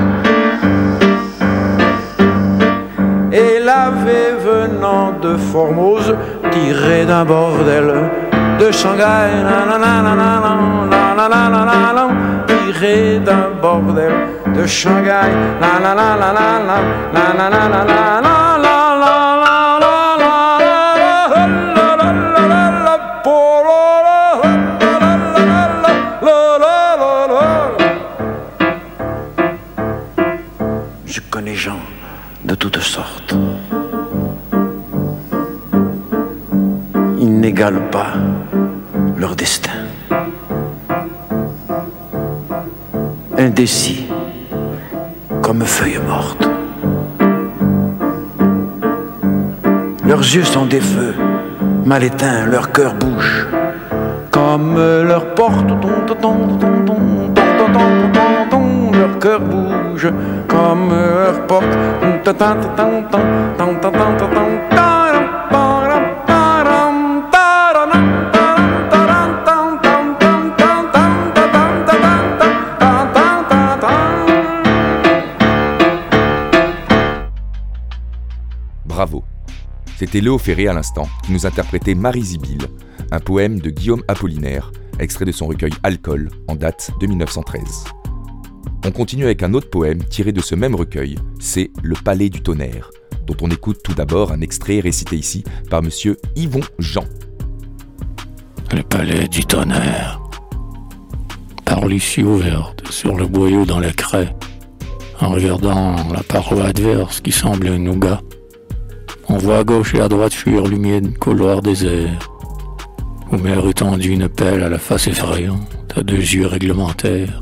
Et 3.33 3.61
l'avait 3.61 4.35
venant 4.39 5.13
de 5.23 5.37
Formose, 5.37 6.17
tiré 6.51 7.05
d'un 7.05 7.25
bordel 7.25 8.11
de 8.59 8.71
Shanghai, 8.73 9.31
d'un 12.73 13.51
bordel 13.61 14.13
de 14.55 14.65
Shanghai, 14.67 15.31
la 15.61 15.81
la 15.81 15.95
la 15.95 16.15
la 16.17 16.33
la 16.33 16.59
la 16.69 17.01
de 32.45 32.55
toutes 32.55 32.79
sortes. 32.79 33.35
Ils 37.19 37.41
n'égalent 37.41 37.91
pas 37.91 38.15
Comme 45.43 45.65
feuilles 45.65 46.01
mortes. 46.09 46.49
Leurs 50.07 50.21
yeux 50.21 50.45
sont 50.45 50.65
des 50.65 50.81
feux, 50.81 51.15
mal 51.85 52.03
éteints, 52.03 52.47
leur 52.47 52.73
cœur 52.73 52.95
bouge 52.95 53.47
comme 54.31 54.77
leur 54.77 55.35
porte 55.35 55.69
leur 58.93 59.19
cœur 59.19 59.41
bouge 59.41 60.09
comme 60.49 60.91
leur 60.91 61.47
porte. 61.47 61.67
C'était 80.11 80.25
Léo 80.25 80.39
Ferré 80.39 80.67
à 80.67 80.73
l'instant 80.73 81.09
qui 81.23 81.31
nous 81.31 81.47
interprétait 81.47 81.95
Marie 81.95 82.25
Zibil, 82.25 82.67
un 83.13 83.21
poème 83.21 83.61
de 83.61 83.71
Guillaume 83.71 84.03
Apollinaire, 84.09 84.73
extrait 84.99 85.25
de 85.25 85.31
son 85.31 85.47
recueil 85.47 85.71
Alcool 85.85 86.31
en 86.49 86.57
date 86.57 86.91
de 86.99 87.07
1913. 87.07 87.85
On 88.85 88.91
continue 88.91 89.27
avec 89.27 89.45
un 89.45 89.55
autre 89.55 89.71
poème 89.71 90.03
tiré 90.03 90.33
de 90.33 90.41
ce 90.41 90.57
même 90.57 90.75
recueil, 90.75 91.17
c'est 91.39 91.71
Le 91.85 91.95
Palais 91.95 92.29
du 92.29 92.43
Tonnerre, 92.43 92.91
dont 93.25 93.37
on 93.41 93.51
écoute 93.53 93.85
tout 93.85 93.95
d'abord 93.95 94.33
un 94.33 94.41
extrait 94.41 94.81
récité 94.81 95.15
ici 95.15 95.45
par 95.71 95.81
monsieur 95.81 96.17
Yvon 96.35 96.63
Jean. 96.81 97.05
Le 98.73 98.83
Palais 98.83 99.29
du 99.29 99.45
Tonnerre. 99.45 100.21
Par 101.65 101.87
l'issue 101.87 102.25
ouverte, 102.25 102.83
sur 102.91 103.15
le 103.15 103.29
boyau 103.29 103.65
dans 103.65 103.79
la 103.79 103.93
craie, 103.93 104.35
en 105.21 105.29
regardant 105.29 105.95
la 106.13 106.25
paroi 106.25 106.65
adverse 106.65 107.21
qui 107.21 107.31
semble 107.31 107.69
un 107.69 107.79
nougat, 107.79 108.21
on 109.31 109.39
voit 109.39 109.59
à 109.59 109.65
gauche 109.65 109.95
et 109.95 110.01
à 110.01 110.09
droite 110.09 110.35
fuir 110.35 110.67
l'humide 110.67 111.17
couloir 111.19 111.63
désert. 111.63 112.19
Omer 113.31 113.67
étendu 113.69 114.11
une 114.11 114.29
pelle 114.29 114.65
à 114.65 114.69
la 114.69 114.79
face 114.79 115.07
effrayante, 115.07 115.95
à 115.95 116.03
deux 116.03 116.17
yeux 116.17 116.47
réglementaires, 116.47 117.41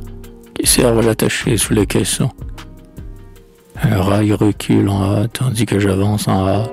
qui 0.54 0.66
servent 0.66 0.98
à 0.98 1.02
l'attacher 1.02 1.56
sous 1.56 1.72
les 1.72 1.86
caissons. 1.86 2.30
Un 3.82 4.02
rail 4.02 4.34
recule 4.34 4.90
en 4.90 5.02
hâte 5.02 5.38
tandis 5.38 5.64
que 5.64 5.78
j'avance 5.78 6.28
en 6.28 6.46
hâte. 6.46 6.72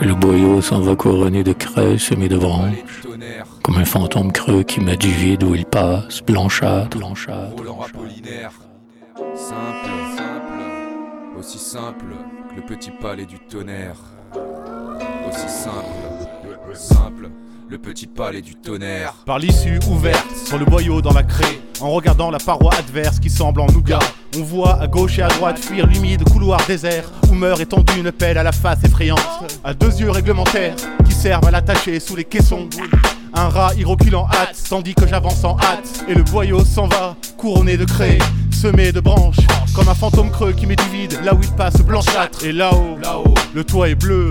Et 0.00 0.04
le 0.04 0.14
boyau 0.14 0.60
s'en 0.60 0.80
va 0.80 0.96
couronné 0.96 1.44
de 1.44 1.52
craies 1.52 1.98
semées 1.98 2.28
de 2.28 2.38
branches, 2.38 3.02
comme 3.62 3.76
un 3.76 3.84
fantôme 3.84 4.32
creux 4.32 4.64
qui 4.64 4.80
met 4.80 4.96
du 4.96 5.10
vide 5.10 5.44
où 5.44 5.54
il 5.54 5.64
passe, 5.64 6.22
blanchâtre, 6.22 6.98
blanchâtre. 6.98 7.62
Simple, 9.34 9.90
aussi 11.38 11.58
simple 11.58 12.14
le 12.56 12.62
petit 12.62 12.90
palais 12.90 13.26
du 13.26 13.38
tonnerre. 13.38 13.96
Aussi 15.28 15.48
simple, 15.48 16.74
simple 16.74 17.30
le 17.70 17.78
petit 17.78 18.06
palais 18.06 18.40
du 18.40 18.54
tonnerre. 18.54 19.14
Par 19.26 19.38
l'issue 19.38 19.78
ouverte, 19.90 20.26
sur 20.46 20.58
le 20.58 20.64
boyau 20.64 21.02
dans 21.02 21.12
la 21.12 21.22
craie, 21.22 21.60
en 21.80 21.90
regardant 21.90 22.30
la 22.30 22.38
paroi 22.38 22.72
adverse 22.78 23.20
qui 23.20 23.28
semble 23.28 23.60
en 23.60 23.66
nougat, 23.66 23.98
on 24.38 24.42
voit 24.42 24.80
à 24.80 24.86
gauche 24.86 25.18
et 25.18 25.22
à 25.22 25.28
droite 25.28 25.58
fuir 25.58 25.86
l'humide 25.86 26.24
couloir 26.30 26.64
désert 26.66 27.10
où 27.30 27.34
meurt 27.34 27.60
étendue 27.60 27.98
une 27.98 28.10
pelle 28.10 28.38
à 28.38 28.42
la 28.42 28.52
face 28.52 28.82
effrayante, 28.84 29.20
à 29.64 29.74
deux 29.74 30.00
yeux 30.00 30.10
réglementaires 30.10 30.76
qui 31.04 31.12
servent 31.12 31.46
à 31.46 31.50
l'attacher 31.50 32.00
sous 32.00 32.16
les 32.16 32.24
caissons. 32.24 32.68
Un 33.34 33.48
rat 33.48 33.74
y 33.76 33.84
recule 33.84 34.16
en 34.16 34.26
hâte, 34.26 34.56
tandis 34.68 34.94
que 34.94 35.06
j'avance 35.06 35.44
en 35.44 35.58
hâte, 35.58 36.04
et 36.08 36.14
le 36.14 36.22
boyau 36.22 36.64
s'en 36.64 36.88
va, 36.88 37.16
couronné 37.36 37.76
de 37.76 37.84
craie, 37.84 38.18
semé 38.50 38.92
de 38.92 39.00
branches, 39.00 39.36
comme 39.74 39.88
un 39.88 39.94
fantôme 39.94 40.30
creux 40.30 40.52
qui 40.52 40.66
met 40.66 40.76
du 40.76 40.88
vide 40.90 41.18
là 41.22 41.34
où 41.34 41.40
il 41.42 41.50
passe 41.50 41.76
blanchâtre. 41.82 42.44
Et 42.44 42.52
là-haut, 42.52 42.96
là-haut, 43.02 43.34
le 43.54 43.62
toit 43.62 43.90
est 43.90 43.94
bleu, 43.94 44.30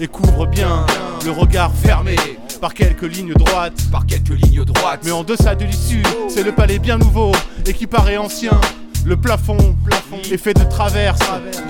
et 0.00 0.06
couvre 0.06 0.46
bien 0.46 0.86
le 1.24 1.32
regard 1.32 1.72
fermé 1.74 2.16
par 2.62 2.74
quelques 2.74 3.12
lignes 3.12 3.34
droites. 3.34 3.90
Par 3.90 4.06
quelques 4.06 4.40
lignes 4.40 4.64
droites. 4.64 5.00
Mais 5.04 5.10
en 5.10 5.24
deçà 5.24 5.56
de 5.56 5.64
l'issue, 5.64 6.04
c'est 6.28 6.44
le 6.44 6.52
palais 6.52 6.78
bien 6.78 6.96
nouveau 6.96 7.32
et 7.66 7.74
qui 7.74 7.88
paraît 7.88 8.16
ancien. 8.16 8.58
Le 9.04 9.16
plafond, 9.16 9.76
plafond 9.84 10.20
est 10.30 10.36
fait 10.36 10.54
de 10.54 10.62
traverses, 10.62 11.18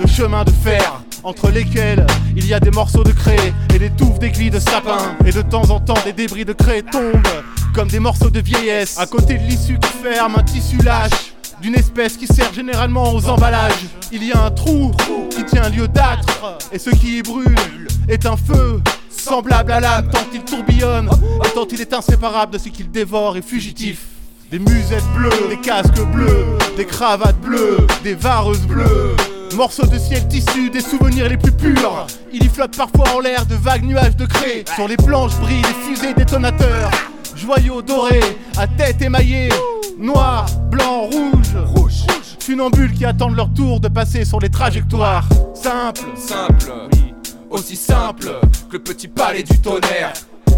de 0.02 0.06
chemins 0.06 0.44
de 0.44 0.50
fer, 0.50 1.02
entre 1.22 1.50
lesquels 1.50 2.06
il 2.36 2.46
y 2.46 2.52
a 2.52 2.60
des 2.60 2.70
morceaux 2.70 3.04
de 3.04 3.12
craie 3.12 3.54
et 3.74 3.78
des 3.78 3.88
touffes 3.88 4.18
d'aiguilles 4.18 4.50
de 4.50 4.60
sapin. 4.60 5.16
Et 5.24 5.32
de 5.32 5.40
temps 5.40 5.70
en 5.70 5.80
temps, 5.80 5.96
des 6.04 6.12
débris 6.12 6.44
de 6.44 6.52
craie 6.52 6.82
tombent 6.82 7.26
comme 7.74 7.88
des 7.88 7.98
morceaux 7.98 8.28
de 8.28 8.40
vieillesse. 8.40 8.98
À 8.98 9.06
côté 9.06 9.38
de 9.38 9.44
l'issue 9.44 9.78
qui 9.78 9.88
ferme, 10.02 10.34
un 10.36 10.42
tissu 10.42 10.76
lâche 10.76 11.31
d'une 11.62 11.76
espèce 11.76 12.16
qui 12.16 12.26
sert 12.26 12.52
généralement 12.52 13.14
aux 13.14 13.28
emballages. 13.28 13.86
Il 14.10 14.24
y 14.24 14.32
a 14.32 14.44
un 14.44 14.50
trou 14.50 14.90
qui 15.30 15.44
tient 15.44 15.68
lieu 15.68 15.86
d'âtre, 15.86 16.58
et 16.72 16.78
ce 16.78 16.90
qui 16.90 17.18
y 17.18 17.22
brûle 17.22 17.54
est 18.08 18.26
un 18.26 18.36
feu 18.36 18.82
semblable 19.08 19.70
à 19.70 19.78
l'âme 19.78 20.08
tant 20.10 20.26
il 20.34 20.42
tourbillonne 20.42 21.08
et 21.44 21.48
tant 21.54 21.66
il 21.70 21.80
est 21.80 21.92
inséparable 21.92 22.54
de 22.54 22.58
ce 22.58 22.68
qu'il 22.68 22.90
dévore 22.90 23.36
et 23.36 23.42
fugitif. 23.42 24.00
Des 24.50 24.58
musettes 24.58 25.06
bleues, 25.16 25.48
des 25.48 25.56
casques 25.56 26.02
bleus, 26.12 26.46
des 26.76 26.84
cravates 26.84 27.40
bleues, 27.40 27.86
des 28.02 28.14
vareuses 28.14 28.66
bleues. 28.66 29.14
Morceaux 29.54 29.86
de 29.86 29.98
ciel 29.98 30.26
tissu, 30.28 30.68
des 30.68 30.80
souvenirs 30.80 31.28
les 31.28 31.36
plus 31.36 31.52
purs. 31.52 32.06
Il 32.32 32.44
y 32.44 32.48
flotte 32.48 32.76
parfois 32.76 33.14
en 33.14 33.20
l'air 33.20 33.46
de 33.46 33.54
vagues 33.54 33.84
nuages 33.84 34.16
de 34.16 34.26
craie. 34.26 34.64
Sur 34.74 34.88
les 34.88 34.96
planches 34.96 35.36
brillent 35.36 35.62
des 35.62 35.94
fusées 35.94 36.14
détonateurs. 36.14 36.90
Joyaux 37.42 37.82
dorés, 37.82 38.20
à 38.56 38.66
tête 38.66 39.02
émaillée. 39.02 39.48
Noir, 39.98 40.46
blanc, 40.70 41.02
rouge. 41.02 41.56
Rouge, 41.66 42.06
Funambules 42.38 42.92
qui 42.92 43.04
attendent 43.04 43.36
leur 43.36 43.52
tour 43.52 43.80
de 43.80 43.88
passer 43.88 44.24
sur 44.24 44.38
les 44.38 44.48
trajectoires. 44.48 45.28
Simple, 45.54 46.02
simple 46.16 46.72
aussi 47.52 47.76
simple 47.76 48.30
que 48.70 48.76
le 48.76 48.82
petit 48.82 49.08
palais 49.08 49.42
du 49.42 49.58
tonnerre. 49.58 50.12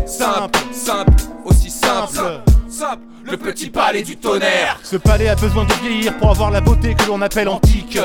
Simple, 0.06 0.58
simple, 0.72 1.12
aussi 1.44 1.70
simple, 1.70 2.40
simple, 2.68 3.02
le 3.24 3.36
petit 3.36 3.70
palais 3.70 4.02
du 4.02 4.16
tonnerre. 4.16 4.78
Ce 4.82 4.96
palais 4.96 5.28
a 5.28 5.34
besoin 5.34 5.64
de 5.64 5.72
vieillir 5.82 6.16
pour 6.18 6.30
avoir 6.30 6.50
la 6.50 6.60
beauté 6.60 6.94
que 6.94 7.06
l'on 7.06 7.20
appelle 7.22 7.48
antique. 7.48 7.98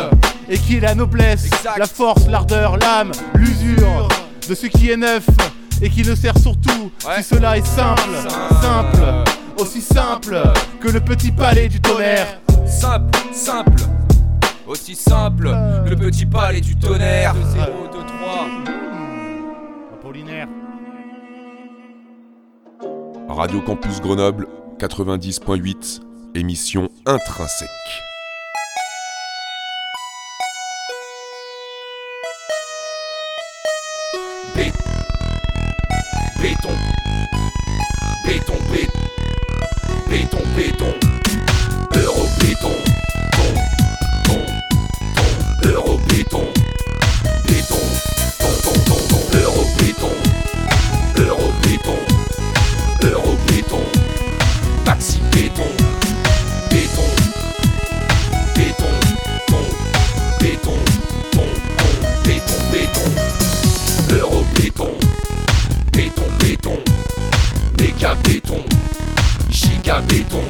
Et 0.50 0.58
qui 0.58 0.78
est 0.78 0.80
la 0.80 0.96
noblesse, 0.96 1.50
la 1.78 1.86
force, 1.86 2.28
l'ardeur, 2.28 2.78
l'âme, 2.78 3.12
l'usure 3.36 4.08
de 4.48 4.56
ce 4.56 4.66
qui 4.66 4.90
est 4.90 4.98
neuf 4.98 5.26
et 5.82 5.90
qui 5.90 6.04
ne 6.04 6.16
sert 6.16 6.38
surtout 6.38 6.92
si 7.00 7.24
cela 7.24 7.58
est 7.58 7.66
simple, 7.66 8.10
simple, 8.62 9.04
aussi 9.58 9.82
simple 9.82 10.42
que 10.80 10.90
le 10.90 11.00
petit 11.00 11.32
palais 11.32 11.68
du 11.68 11.80
tonnerre. 11.80 12.28
Simple, 12.66 13.18
simple, 13.32 13.82
aussi 14.68 14.96
simple 14.96 15.56
que 15.86 15.90
le 15.90 15.96
petit 15.96 16.26
palais 16.26 16.62
du 16.62 16.76
tonnerre. 16.76 17.34
0, 17.54 17.66
2, 17.92 18.00
3. 18.06 18.80
Radio 23.30 23.62
Campus 23.62 24.02
Grenoble 24.02 24.48
90.8, 24.80 26.02
émission 26.36 26.90
intrinsèque. 27.06 28.09
Béton, 38.30 38.60
béton, 38.72 39.02
béton, 40.08 40.44
béton, 40.56 41.09
giga 68.00 68.16
béton, 68.24 68.64
giga 69.50 70.00
béton, 70.08 70.42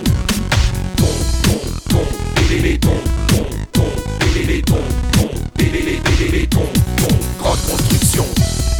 ton, 0.95 1.05
ton, 1.41 1.59
ton, 1.89 2.05
bélélé, 2.35 2.77
ton, 2.77 2.93
ton, 3.27 3.43
ton, 3.71 3.89
bélélé, 4.19 4.61
ton, 4.61 4.75
ton, 5.13 5.29
bélélé, 5.57 5.99
bélélé, 6.05 6.45
ton, 6.45 6.61
ton, 6.97 7.15
grande 7.39 7.57
construction, 7.67 8.25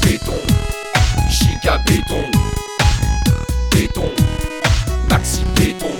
béton, 0.04 0.36
giga 1.32 1.80
béton, 1.88 2.24
béton, 3.72 4.12
maxi 5.10 5.42
béton, 5.56 5.96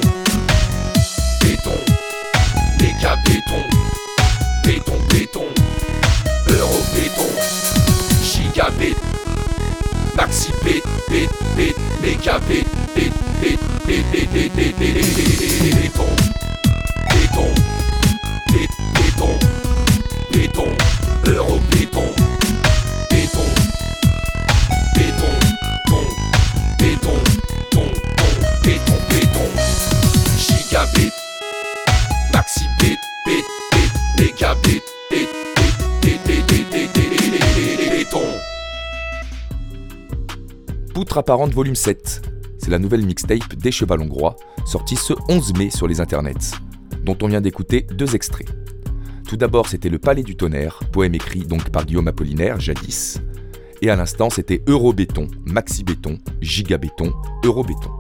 béton, 1.42 1.72
méga 2.80 3.16
béton, 3.26 3.64
béton, 4.64 5.00
béton, 5.10 5.46
euro 6.50 6.80
béton, 6.94 7.30
giga 8.22 8.70
béton. 8.78 9.10
Maxi 10.16 10.52
bit, 10.66 10.84
bit, 11.10 11.30
bit, 11.56 11.76
méga 12.02 12.40
bit, 12.48 12.68
bit, 12.96 13.14
bit, 13.42 13.60
bit, 13.86 14.04
bit, 14.12 14.32
bit, 14.34 14.56
bit, 14.56 14.78
bit, 14.78 14.94
bit, 14.94 15.76
béton, 15.76 16.10
béton, 17.10 17.54
béton, 18.94 19.40
béton, 20.32 20.99
Apparente 41.18 41.54
volume 41.54 41.76
7. 41.76 42.22
C'est 42.60 42.70
la 42.70 42.80
nouvelle 42.80 43.06
mixtape 43.06 43.56
des 43.56 43.72
Chevals 43.72 44.02
Hongrois, 44.02 44.36
sortie 44.66 44.96
ce 44.96 45.14
11 45.28 45.54
mai 45.58 45.70
sur 45.70 45.88
les 45.88 46.02
internets, 46.02 46.54
dont 47.04 47.18
on 47.22 47.28
vient 47.28 47.42
d'écouter 47.42 47.86
deux 47.92 48.16
extraits. 48.16 48.48
Tout 49.28 49.38
d'abord, 49.38 49.68
c'était 49.68 49.90
Le 49.90 50.00
Palais 50.00 50.24
du 50.24 50.36
Tonnerre, 50.36 50.80
poème 50.92 51.16
écrit 51.16 51.42
donc 51.42 51.70
par 51.72 51.86
Guillaume 51.86 52.08
Apollinaire, 52.08 52.60
jadis. 52.60 53.22
Et 53.82 53.90
à 53.90 53.96
l'instant, 53.96 54.30
c'était 54.30 54.62
Eurobéton, 54.68 55.28
Maxi 55.46 55.84
Béton, 55.84 56.20
Gigabéton, 56.42 57.14
Eurobéton. 57.44 57.92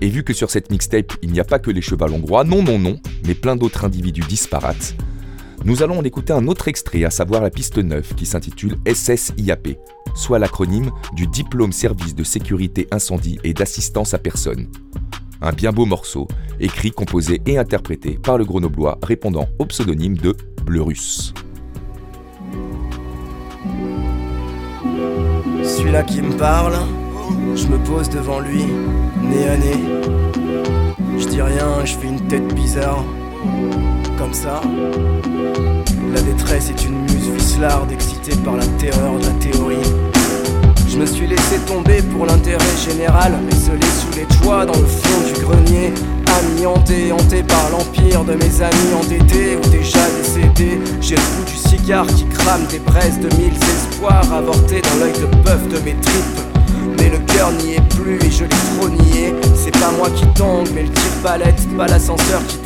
Et 0.00 0.08
vu 0.08 0.22
que 0.22 0.32
sur 0.32 0.50
cette 0.50 0.70
mixtape, 0.70 1.12
il 1.22 1.32
n'y 1.32 1.40
a 1.40 1.44
pas 1.44 1.58
que 1.58 1.70
les 1.70 1.82
Chevals 1.82 2.12
Hongrois, 2.12 2.44
non, 2.44 2.62
non, 2.62 2.78
non, 2.78 3.00
mais 3.26 3.34
plein 3.34 3.56
d'autres 3.56 3.84
individus 3.84 4.24
disparates, 4.28 4.94
nous 5.64 5.82
allons 5.82 5.98
en 5.98 6.04
écouter 6.04 6.34
un 6.34 6.46
autre 6.46 6.68
extrait, 6.68 7.04
à 7.04 7.10
savoir 7.10 7.40
la 7.40 7.48
piste 7.48 7.78
9, 7.78 8.14
qui 8.14 8.26
s'intitule 8.26 8.76
SSIAP, 8.86 9.78
soit 10.14 10.38
l'acronyme 10.38 10.90
du 11.14 11.26
Diplôme 11.26 11.72
Service 11.72 12.14
de 12.14 12.22
Sécurité 12.22 12.86
Incendie 12.90 13.38
et 13.44 13.54
d'Assistance 13.54 14.12
à 14.12 14.18
Personne. 14.18 14.68
Un 15.40 15.52
bien 15.52 15.72
beau 15.72 15.86
morceau, 15.86 16.28
écrit, 16.60 16.90
composé 16.90 17.40
et 17.46 17.56
interprété 17.56 18.18
par 18.22 18.36
le 18.36 18.44
grenoblois 18.44 18.98
répondant 19.02 19.48
au 19.58 19.64
pseudonyme 19.64 20.18
de 20.18 20.36
Bleurus. 20.64 21.32
Celui-là 25.62 26.02
qui 26.02 26.20
me 26.20 26.36
parle, 26.36 26.74
je 27.56 27.66
me 27.68 27.78
pose 27.78 28.10
devant 28.10 28.40
lui, 28.40 28.64
nez 29.22 29.48
à 29.48 29.56
nez. 29.56 29.80
Je 31.18 31.26
dis 31.26 31.40
rien, 31.40 31.84
je 31.86 31.94
fais 31.94 32.08
une 32.08 32.20
tête 32.28 32.54
bizarre, 32.54 33.02
comme 34.18 34.32
ça. 34.32 34.60
La 36.14 36.20
détresse 36.20 36.70
est 36.70 36.84
une 36.84 37.00
muse 37.02 37.30
vicelarde 37.36 37.90
excitée 37.92 38.36
par 38.44 38.56
la 38.56 38.66
terreur 38.78 39.18
de 39.18 39.24
la 39.24 39.32
théorie. 39.34 39.90
Je 40.88 40.98
me 40.98 41.06
suis 41.06 41.26
laissé 41.26 41.58
tomber 41.66 42.02
pour 42.02 42.26
l'intérêt 42.26 42.64
général, 42.88 43.34
esselé 43.50 43.86
sous 44.00 44.16
les 44.16 44.26
toits 44.36 44.64
dans 44.64 44.78
le 44.78 44.86
fond 44.86 45.20
du 45.26 45.40
grenier. 45.42 45.92
Ami 46.38 46.66
hanté, 46.66 47.42
par 47.42 47.70
l'empire 47.70 48.24
de 48.24 48.34
mes 48.34 48.62
amis 48.62 48.94
endettés 49.00 49.56
ou 49.56 49.68
déjà 49.70 49.98
décédés. 50.18 50.78
J'ai 51.00 51.16
le 51.16 51.20
goût 51.20 51.44
du 51.46 51.56
cigare 51.56 52.06
qui 52.06 52.24
crame 52.26 52.64
des 52.70 52.78
braises 52.78 53.18
de 53.18 53.28
mille 53.36 53.54
espoirs 53.54 54.32
avortés 54.32 54.82
dans 54.82 55.04
l'œil 55.04 55.12
de 55.12 55.26
bœuf 55.42 55.68
de 55.68 55.78
mes 55.84 55.94
tripes. 55.94 56.40
Mais 56.98 57.08
le 57.08 57.18
cœur 57.32 57.50
n'y 57.52 57.74
est 57.74 57.88
plus 57.88 58.16
et 58.24 58.30
je 58.30 58.44
l'ai 58.44 58.78
trop 58.78 58.88
nié. 58.88 59.34
C'est 59.54 59.76
pas 59.78 59.90
moi 59.96 60.08
qui 60.10 60.26
tangue, 60.28 60.68
mais 60.74 60.82
le 60.82 60.90
tire-palette. 60.90 61.76
Pas 61.76 61.86
l'ascenseur 61.86 62.40
qui 62.46 62.58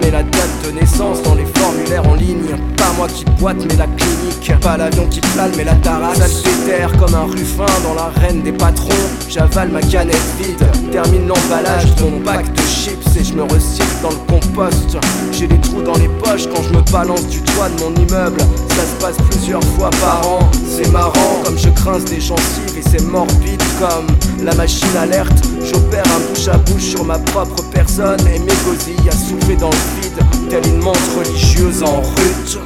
mais 0.00 0.10
la 0.10 0.22
date 0.22 0.64
de 0.64 0.70
naissance 0.70 1.22
dans 1.22 1.34
les 1.34 1.44
formulaires 1.44 2.06
en 2.08 2.14
ligne. 2.14 2.56
Pas 2.76 2.92
moi 2.96 3.06
qui 3.08 3.24
boite, 3.38 3.58
mais 3.68 3.76
la 3.76 3.86
clinique. 3.86 4.52
Pas 4.60 4.76
l'avion 4.78 5.06
qui 5.06 5.20
plane, 5.20 5.52
mais 5.56 5.64
la 5.64 5.74
tarasse. 5.74 6.18
Ça 6.18 6.26
déterre 6.26 6.90
comme 6.98 7.14
un 7.14 7.24
ruffin 7.24 7.66
dans 7.84 7.94
l'arène 7.94 8.42
des 8.42 8.52
patrons. 8.52 8.88
J'avale 9.28 9.68
ma 9.68 9.82
canette 9.82 10.16
vide, 10.40 10.64
termine 10.90 11.28
l'emballage 11.28 11.94
de 11.96 12.04
mon 12.04 12.20
pack 12.20 12.50
de 12.54 12.62
chips 12.62 13.16
et 13.18 13.24
je 13.24 13.34
me 13.34 13.42
recycle 13.42 13.96
dans 14.02 14.10
le 14.10 14.40
compost. 14.40 14.96
J'ai 15.32 15.46
des 15.46 15.60
trous 15.60 15.82
dans 15.82 15.96
les 15.98 16.08
poches 16.08 16.46
quand 16.54 16.62
je 16.62 16.72
me 16.72 16.80
balance 16.90 17.26
du 17.26 17.42
toit 17.42 17.68
de 17.68 17.82
mon 17.82 17.94
immeuble. 17.94 18.40
Ça 18.70 18.82
se 18.82 19.02
passe 19.02 19.16
plusieurs 19.30 19.64
fois 19.64 19.90
par 20.00 20.26
an. 20.26 20.50
C'est 20.66 20.90
marrant 20.90 21.42
comme 21.44 21.58
je 21.58 21.68
grince 21.68 22.04
des 22.04 22.20
gencives 22.20 22.75
c'est 22.90 23.02
morbide 23.02 23.62
comme 23.78 24.06
la 24.44 24.54
machine 24.54 24.96
alerte. 24.98 25.44
J'opère 25.62 26.04
un 26.04 26.20
bouche 26.28 26.48
à 26.48 26.58
bouche 26.58 26.82
sur 26.82 27.04
ma 27.04 27.18
propre 27.18 27.62
personne 27.72 28.20
et 28.28 28.38
mes 28.38 28.56
gosilles 28.64 29.08
à 29.08 29.12
souffler 29.12 29.56
dans 29.56 29.70
le 29.70 30.00
vide, 30.00 30.50
telle 30.50 30.66
une 30.66 30.80
montre 30.80 31.18
religieuse 31.18 31.82
en 31.82 32.00
rut. 32.00 32.58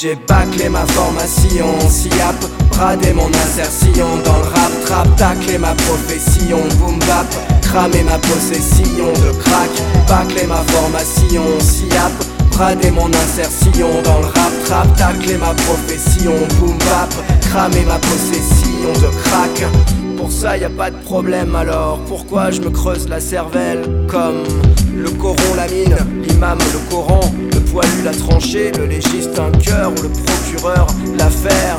J'ai 0.00 0.14
bâclé 0.14 0.68
ma 0.68 0.86
formation, 0.86 1.66
SIAP, 1.88 2.36
bradé 2.70 3.12
mon 3.14 3.28
insertion 3.28 4.06
dans 4.24 4.36
le 4.36 4.44
rap, 4.44 4.72
trap, 4.84 5.16
taclé 5.16 5.58
ma 5.58 5.74
profession, 5.74 6.60
boom 6.78 6.98
bap, 7.00 7.26
cramé 7.62 8.04
ma 8.04 8.18
possession 8.18 9.12
de 9.14 9.32
crack, 9.38 9.70
bâclé 10.06 10.46
ma 10.46 10.62
formation, 10.68 11.42
SIAP, 11.58 12.12
bradé 12.58 12.90
mon 12.90 13.06
insertion 13.06 13.88
dans 14.02 14.18
le 14.18 14.26
rap, 14.26 14.52
trap, 14.64 14.96
taclé 14.96 15.38
ma 15.38 15.54
profession, 15.54 16.32
boom 16.58 16.76
bap, 16.78 17.14
cramé 17.40 17.84
ma 17.86 17.98
possession 17.98 18.92
de 18.94 19.14
crack. 19.22 19.64
Pour 20.16 20.32
ça 20.32 20.58
y 20.58 20.64
a 20.64 20.70
pas 20.70 20.90
de 20.90 20.96
problème 20.96 21.54
alors 21.54 22.00
Pourquoi 22.08 22.50
je 22.50 22.60
me 22.60 22.70
creuse 22.70 23.08
la 23.08 23.20
cervelle? 23.20 23.84
Comme 24.08 24.42
le 24.96 25.08
coron 25.10 25.54
la 25.56 25.68
mine, 25.68 25.96
l'imam 26.26 26.58
le 26.58 26.90
Coran 26.90 27.20
Le 27.52 27.60
poilu 27.60 28.02
la 28.04 28.10
tranchée, 28.10 28.72
le 28.72 28.86
légiste 28.86 29.38
un 29.38 29.52
cœur 29.52 29.92
Ou 29.92 30.02
le 30.02 30.08
procureur 30.08 30.88
l'affaire 31.16 31.78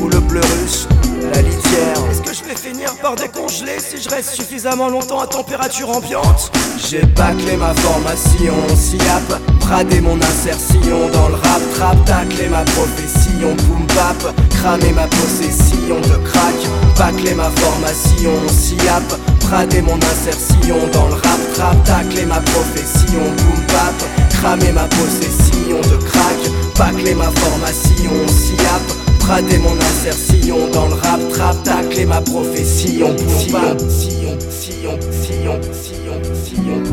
Ou 0.00 0.08
le 0.08 0.20
bleurus 0.20 0.88
la 1.32 1.42
litière. 1.42 1.98
Est-ce 2.10 2.22
que 2.22 2.34
je 2.34 2.44
vais 2.44 2.56
finir 2.56 2.94
par 3.02 3.14
décongeler 3.16 3.78
Si 3.78 4.00
je 4.00 4.08
reste 4.08 4.30
suffisamment 4.30 4.88
longtemps 4.88 5.20
à 5.20 5.26
température 5.26 5.90
ambiante? 5.90 6.50
J'ai 6.88 7.04
bâclé 7.04 7.56
ma 7.56 7.74
formation 7.74 8.54
SIAP 8.74 9.40
Bradé 9.60 10.00
mon 10.00 10.16
insertion 10.16 11.10
dans 11.12 11.28
le 11.28 11.34
rap 11.34 11.60
Trap 11.74 12.04
taclé 12.04 12.48
ma 12.48 12.62
profession 12.64 13.54
Boom 13.66 13.86
bap 13.88 14.34
Cramé 14.50 14.92
ma 14.92 15.06
possession 15.06 16.00
de 16.00 16.24
crack 16.24 16.54
Bâclé 16.96 17.34
ma 17.34 17.50
formation 17.50 18.32
SIAP 18.48 19.02
Bradé 19.40 19.82
mon 19.82 19.96
insertion 19.96 20.76
dans 20.92 21.08
le 21.08 21.14
rap 21.14 21.40
Trap 21.54 21.84
taclé 21.84 22.24
ma 22.24 22.40
profession 22.40 23.20
Boom 23.20 23.66
bap 23.68 24.30
Cramé 24.30 24.72
ma 24.72 24.84
possession 24.84 25.80
de 25.80 25.96
crack 26.04 26.38
Bâclé 26.78 27.14
ma 27.14 27.24
formation 27.24 28.12
SIAP 28.28 29.07
raté 29.28 29.58
mon 29.58 29.76
insertion 29.76 30.56
dans 30.72 30.88
le 30.88 30.94
rap, 30.94 31.20
trap, 31.30 31.62
tacle 31.62 32.06
ma 32.06 32.20
prophétie. 32.20 33.02
On 33.04 33.16
si 33.16 33.54
on, 33.54 34.40
sillon, 34.50 34.98
sillon, 35.22 35.60
sillon. 35.72 36.20
on. 36.34 36.87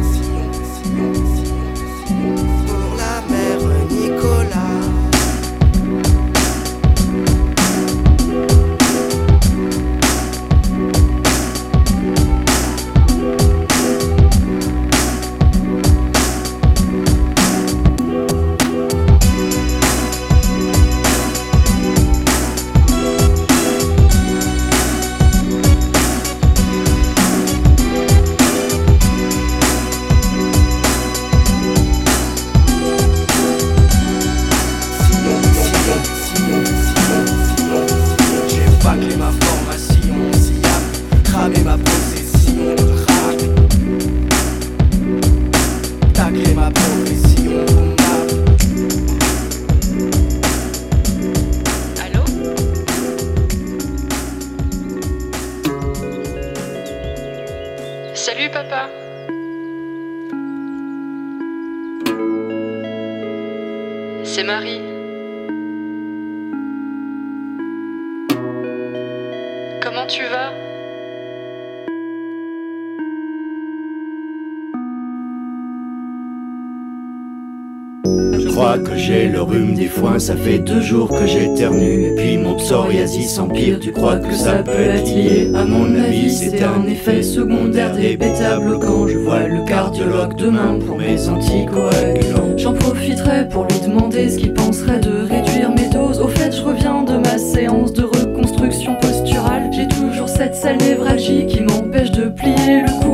Des 79.64 79.88
foins, 79.88 80.20
ça 80.20 80.36
fait 80.36 80.60
deux 80.60 80.82
jours 80.82 81.10
que 81.10 81.26
j'éternue. 81.26 82.08
Et 82.08 82.16
puis 82.16 82.38
mon 82.38 82.56
psoriasis 82.56 83.38
empire, 83.40 83.80
tu 83.80 83.92
crois 83.92 84.18
que 84.18 84.34
ça 84.34 84.64
peut 84.64 84.72
être 84.72 85.06
lié? 85.06 85.50
À 85.54 85.64
mon 85.64 85.96
avis, 85.96 86.30
c'est 86.32 86.62
un 86.64 86.86
effet 86.88 87.24
secondaire 87.24 87.96
des 87.96 88.18
bêta-bloquants. 88.18 89.08
Je 89.08 89.18
vois 89.18 89.48
le 89.48 89.66
cardiologue 89.66 90.36
demain 90.36 90.78
pour 90.86 90.98
mes 90.98 91.30
anticoagulants. 91.30 92.58
J'en 92.58 92.74
profiterai 92.74 93.48
pour 93.50 93.66
lui 93.66 93.80
demander 93.80 94.30
ce 94.30 94.38
qu'il 94.38 94.54
penserait 94.54 95.00
de 95.00 95.28
réduire 95.30 95.72
mes 95.72 95.90
doses. 95.90 96.20
Au 96.20 96.28
fait, 96.28 96.52
je 96.52 96.62
reviens 96.62 97.04
de 97.04 97.18
ma 97.18 97.38
séance 97.38 97.94
de 97.94 98.04
reconstruction 98.04 98.96
posturale. 98.96 99.70
J'ai 99.72 99.88
toujours 99.88 100.30
cette 100.30 100.56
sale 100.56 100.78
névralgie 100.78 101.46
qui 101.48 101.62
m'empêche 101.62 102.12
de 102.12 102.26
plier 102.30 102.82
le 102.82 102.92
coude. 103.02 103.05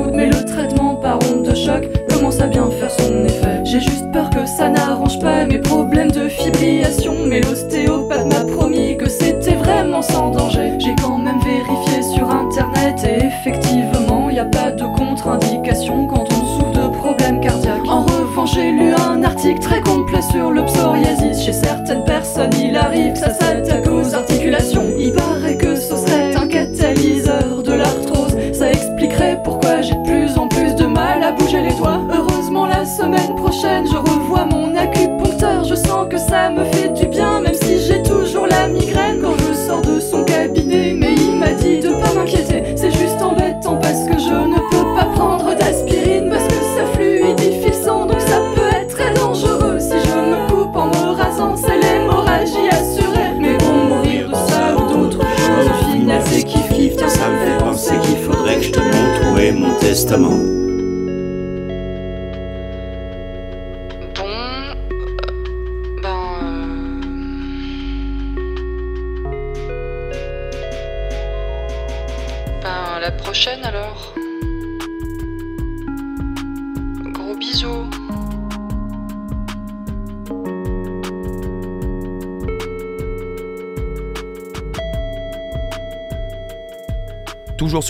Sans 10.02 10.32
danger. 10.32 10.74
J'ai 10.80 10.96
quand 10.96 11.18
même 11.18 11.40
vérifié 11.40 12.02
sur 12.02 12.30
internet 12.30 13.04
et 13.04 13.26
effectivement, 13.26 13.61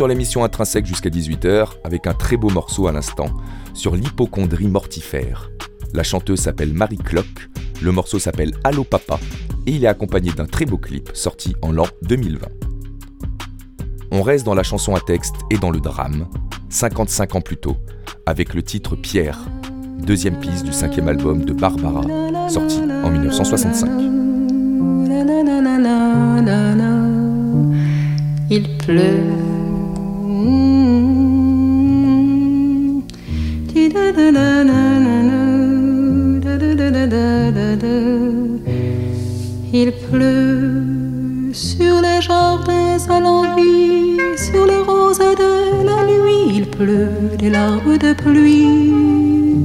sur 0.02 0.08
l'émission 0.08 0.44
Intrinsèque 0.44 0.88
jusqu'à 0.88 1.12
18h, 1.12 1.74
avec 1.84 2.08
un 2.08 2.16
très 2.16 2.36
beau 2.36 2.50
morceau 2.50 2.88
à 2.88 2.92
l'instant 2.92 3.28
sur 3.76 3.96
l'hypochondrie 3.96 4.68
mortifère. 4.68 5.52
La 5.94 6.02
chanteuse 6.02 6.40
s'appelle 6.40 6.74
Marie 6.74 6.98
Clock, 6.98 7.28
le 7.84 7.92
morceau 7.92 8.18
s'appelle 8.18 8.52
Allo 8.64 8.84
Papa 8.84 9.20
et 9.68 9.74
il 9.74 9.84
est 9.84 9.88
accompagné 9.88 10.32
d'un 10.32 10.48
très 10.48 10.66
beau 10.66 10.80
clip 10.80 11.12
sorti 11.14 11.56
en 11.62 11.72
l'an 11.72 11.86
2020. 12.02 12.48
On 14.10 14.24
reste 14.24 14.44
dans 14.44 14.56
la 14.56 14.64
chanson 14.64 14.96
à 14.96 15.00
texte 15.00 15.36
et 15.52 15.60
dans 15.60 15.70
le 15.70 15.80
drame, 15.80 16.28
55 16.70 17.36
ans 17.36 17.42
plus 17.42 17.58
tôt, 17.58 17.78
avec 18.26 18.56
le 18.56 18.64
titre 18.64 18.96
Pierre, 18.96 19.38
deuxième 20.00 20.40
piste 20.40 20.66
du 20.66 20.74
cinquième 20.74 21.10
album 21.10 21.46
de 21.46 21.54
Barbara, 21.54 22.02
sorti 22.50 22.80
en 22.82 23.12
1965. 23.12 23.92
Il 28.50 28.78
pleut. 28.80 29.51
Il 39.74 39.94
pleut 39.94 41.54
sur 41.54 42.02
les 42.02 42.22
jardins 42.22 42.98
à 43.10 43.20
l'envie, 43.20 44.18
sur 44.36 44.66
les 44.66 44.82
roses 44.86 45.18
de 45.18 45.86
la 45.86 46.04
nuit. 46.06 46.58
Il 46.58 46.68
pleut 46.70 47.38
des 47.40 47.50
larmes 47.50 47.98
de 47.98 48.14
pluie. 48.14 49.64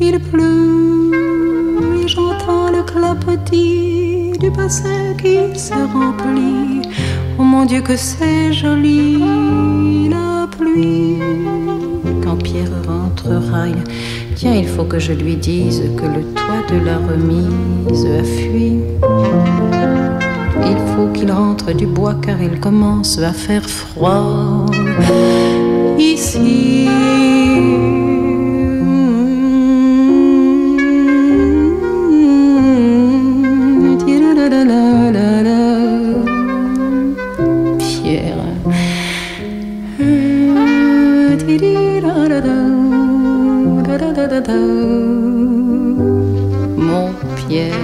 Il 0.00 0.20
pleut 0.20 1.10
et 2.02 2.08
j'entends 2.08 2.70
le 2.70 2.82
clapotis 2.84 4.32
du 4.38 4.50
bassin 4.50 5.14
qui 5.20 5.58
se 5.58 5.74
remplit. 5.74 6.82
Oh 7.38 7.42
mon 7.42 7.64
Dieu 7.64 7.80
que 7.82 7.96
c'est 7.96 8.52
joli 8.52 10.08
la 10.08 10.46
pluie. 10.56 11.18
Quand 12.22 12.36
Pierre 12.36 12.70
rentrera, 12.86 13.66
il... 13.66 13.82
tiens, 14.36 14.54
il 14.54 14.68
faut 14.68 14.84
que 14.84 14.98
je 14.98 15.12
lui 15.12 15.36
dise 15.36 15.82
que 15.96 16.04
le 16.04 16.22
toit 16.34 16.62
de 16.70 16.84
la 16.84 16.98
remise 16.98 18.06
a 18.06 18.22
fui. 18.22 18.80
Il 20.62 20.78
faut 20.94 21.08
qu'il 21.12 21.32
rentre 21.32 21.72
du 21.72 21.86
bois 21.86 22.14
car 22.22 22.40
il 22.40 22.60
commence 22.60 23.18
à 23.18 23.32
faire 23.32 23.68
froid 23.68 24.66
ici. 25.98 26.86
Mon 46.88 47.10
Pierre, 47.36 47.74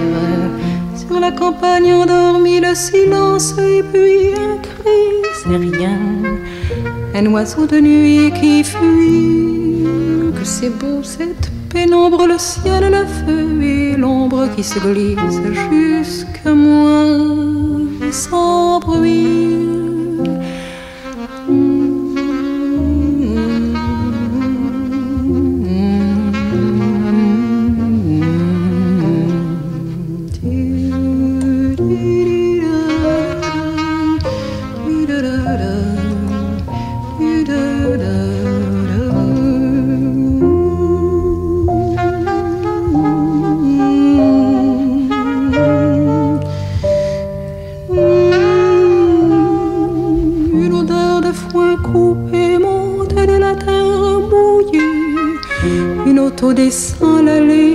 sur 0.95 1.19
la 1.19 1.31
campagne 1.31 1.93
endormie, 1.93 2.61
le 2.61 2.73
silence 2.73 3.55
et 3.57 3.83
puis 3.83 4.33
un 4.33 4.57
cri, 4.57 5.21
c'est 5.41 5.57
rien. 5.57 5.99
Un 7.15 7.25
oiseau 7.27 7.67
de 7.67 7.79
nuit 7.79 8.31
qui 8.39 8.63
fuit, 8.63 9.83
que 10.37 10.45
c'est 10.45 10.69
beau 10.69 11.03
cette 11.03 11.51
pénombre, 11.69 12.27
le 12.27 12.37
ciel, 12.37 12.91
le 12.91 13.05
feu 13.05 13.61
et 13.61 13.97
l'ombre 13.97 14.47
qui 14.55 14.63
se 14.63 14.79
glisse 14.79 15.41
jusqu'à 15.71 16.53
moi 16.53 17.03
sans 18.11 18.79
bruit. 18.79 19.42
Coupé 51.81 52.57
monte 52.57 53.13
de 53.13 53.37
la 53.37 53.55
terre 53.55 54.19
mouillée. 54.29 54.79
Une 56.05 56.19
auto 56.19 56.53
descend 56.53 57.25
l'allée. 57.25 57.72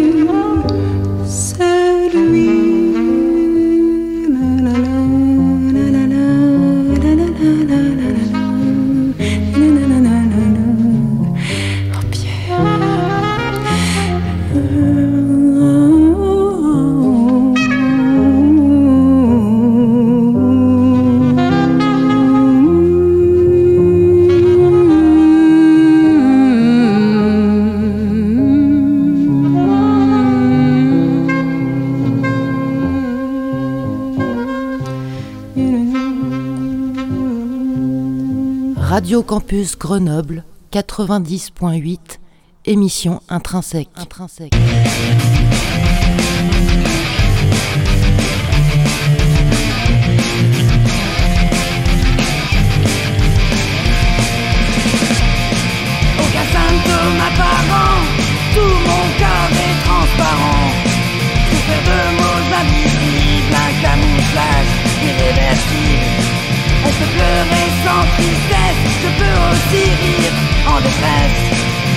Radio 39.19 39.27
Campus 39.27 39.77
Grenoble 39.77 40.45
90.8, 40.71 41.99
émission 42.67 43.21
intrinsèque. 43.29 43.89
intrinsèque. 43.97 44.53
Aucun 56.21 56.47
symptôme 56.55 57.21
apparent, 57.27 58.05
tout 58.55 58.77
mon 58.87 59.05
corps 59.19 59.51
est 59.51 59.79
transparent. 59.83 60.71
Souffrir 61.51 61.83
de 61.89 61.99
mots 62.19 62.47
invisibles, 62.55 63.57
un 63.57 63.73
camouflage 63.83 64.71
irréversible. 65.03 66.28
On 66.89 66.91
peut 66.91 67.13
pleurer 67.19 67.67
sans 67.85 68.05
tristesse, 68.17 68.83
je 69.03 69.09
peux 69.19 69.37
aussi 69.51 69.83
rire 70.01 70.33
en 70.67 70.79
détresse. 70.81 71.39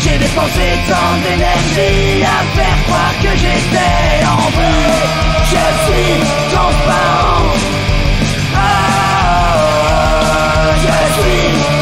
J'ai 0.04 0.18
dépensé 0.18 0.66
tant 0.90 1.14
d'énergie 1.24 2.24
à 2.24 2.44
faire 2.58 2.80
croire 2.88 3.16
que 3.24 3.32
j'étais 3.38 4.26
en 4.28 4.50
vie. 4.50 5.00
Je 5.46 5.64
suis 5.86 6.14
transparent. 6.54 7.56
Ah, 8.54 8.60
je 10.76 10.94
suis 11.22 11.81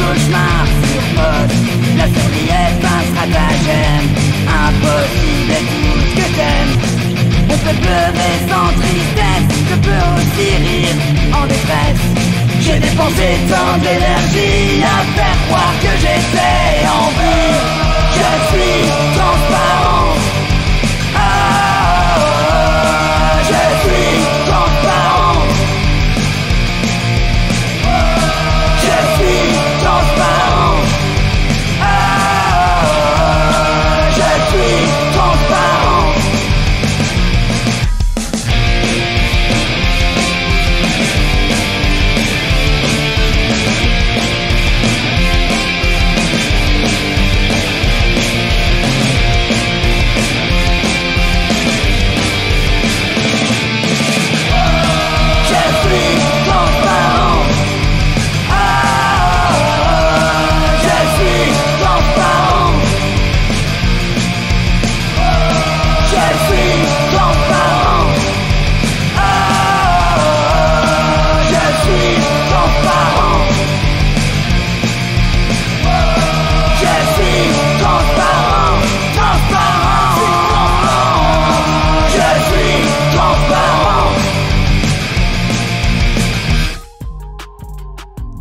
cauchemars 0.00 0.70
sur 0.90 1.04
pause. 1.16 1.56
La 1.96 2.06
survie 2.14 2.50
est 2.64 2.80
un 2.94 3.02
stratagème, 3.10 4.06
impossible 4.66 5.52
et 5.58 5.64
tout 5.70 6.00
ce 6.08 6.12
que 6.18 6.26
t'aimes. 6.36 6.74
On 7.48 7.56
peut 7.64 7.78
pleurer 7.84 8.34
sans 8.50 8.70
tristesse, 8.80 9.50
je 9.70 9.76
peux 9.86 10.04
aussi 10.14 10.48
rire 10.66 10.96
en 11.38 11.46
détresse. 11.46 12.04
J'ai 12.60 12.78
dépensé 12.80 13.28
tant 13.48 13.78
d'énergie 13.78 14.82
à 14.82 14.96
faire 15.16 15.38
croire 15.46 15.74
que 15.82 15.92
j'étais 16.02 16.72
en 16.98 17.06
vie. 17.18 17.86
Je 18.16 18.30
suis 18.50 18.85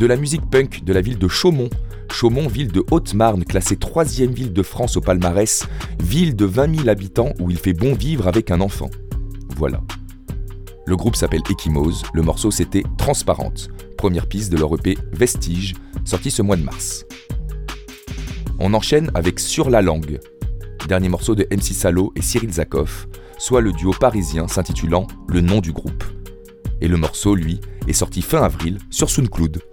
De 0.06 0.10
la 0.10 0.18
musique 0.18 0.48
punk 0.52 0.84
de 0.84 0.94
la 0.94 1.02
ville 1.02 1.18
de 1.18 1.28
Chaumont. 1.28 1.72
Chaumont, 2.12 2.48
ville 2.48 2.72
de 2.72 2.86
Haute-Marne, 2.92 3.44
classée 3.44 3.76
troisième 3.76 4.30
ville 4.30 4.54
de 4.54 4.62
France 4.62 4.98
au 4.98 5.02
palmarès, 5.02 5.66
ville 6.00 6.36
de 6.36 6.46
20 6.46 6.76
000 6.76 6.90
habitants 6.90 7.34
où 7.40 7.50
il 7.50 7.58
fait 7.58 7.74
bon 7.74 7.96
vivre 7.96 8.28
avec 8.28 8.52
un 8.52 8.62
enfant. 8.62 8.92
Voilà. 9.56 9.82
Le 10.86 10.96
groupe 10.96 11.16
s'appelle 11.16 11.42
Ekimose, 11.50 12.04
le 12.14 12.22
morceau 12.22 12.52
c'était 12.52 12.84
Transparente, 13.00 13.70
première 13.98 14.28
piste 14.28 14.52
de 14.52 14.58
leur 14.58 14.76
EP 14.76 14.96
Vestige, 15.12 15.74
sorti 16.04 16.30
ce 16.30 16.44
mois 16.44 16.58
de 16.58 16.64
mars. 16.64 17.04
On 18.60 18.76
enchaîne 18.76 19.10
avec 19.16 19.40
Sur 19.40 19.72
la 19.72 19.82
langue, 19.82 20.20
dernier 20.88 21.10
morceau 21.10 21.34
de 21.34 21.48
MC 21.50 21.74
Salo 21.74 22.14
et 22.16 22.22
Cyril 22.22 22.54
Zakov, 22.54 23.08
soit 23.40 23.62
le 23.62 23.72
duo 23.72 23.92
parisien 24.00 24.48
s'intitulant 24.48 25.08
Le 25.28 25.42
nom 25.42 25.62
du 25.62 25.72
groupe. 25.72 26.04
Et 26.80 26.88
le 26.88 26.98
morceau, 26.98 27.34
lui, 27.34 27.60
est 27.88 27.94
sorti 27.94 28.22
fin 28.22 28.44
avril 28.44 28.78
sur 28.92 29.10
SoundCloud. 29.10 29.64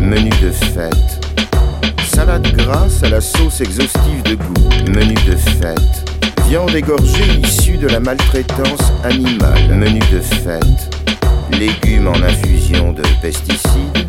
Menu 0.00 0.30
de 0.30 0.50
fête. 0.50 0.92
Salade 2.06 2.46
grasse 2.56 3.02
à 3.02 3.08
la 3.08 3.20
sauce 3.20 3.60
exhaustive 3.60 4.22
de 4.24 4.36
goût. 4.36 4.54
Menu 4.88 5.14
de 5.26 5.34
fête. 5.34 5.80
Viande 6.46 6.74
égorgée 6.74 7.40
issue 7.42 7.76
de 7.76 7.88
la 7.88 8.00
maltraitance 8.00 8.92
animale. 9.02 9.74
Menu 9.74 10.00
de 10.12 10.20
fête. 10.20 10.62
Légumes 11.50 12.08
en 12.08 12.22
infusion 12.22 12.92
de 12.92 13.02
pesticides. 13.20 14.06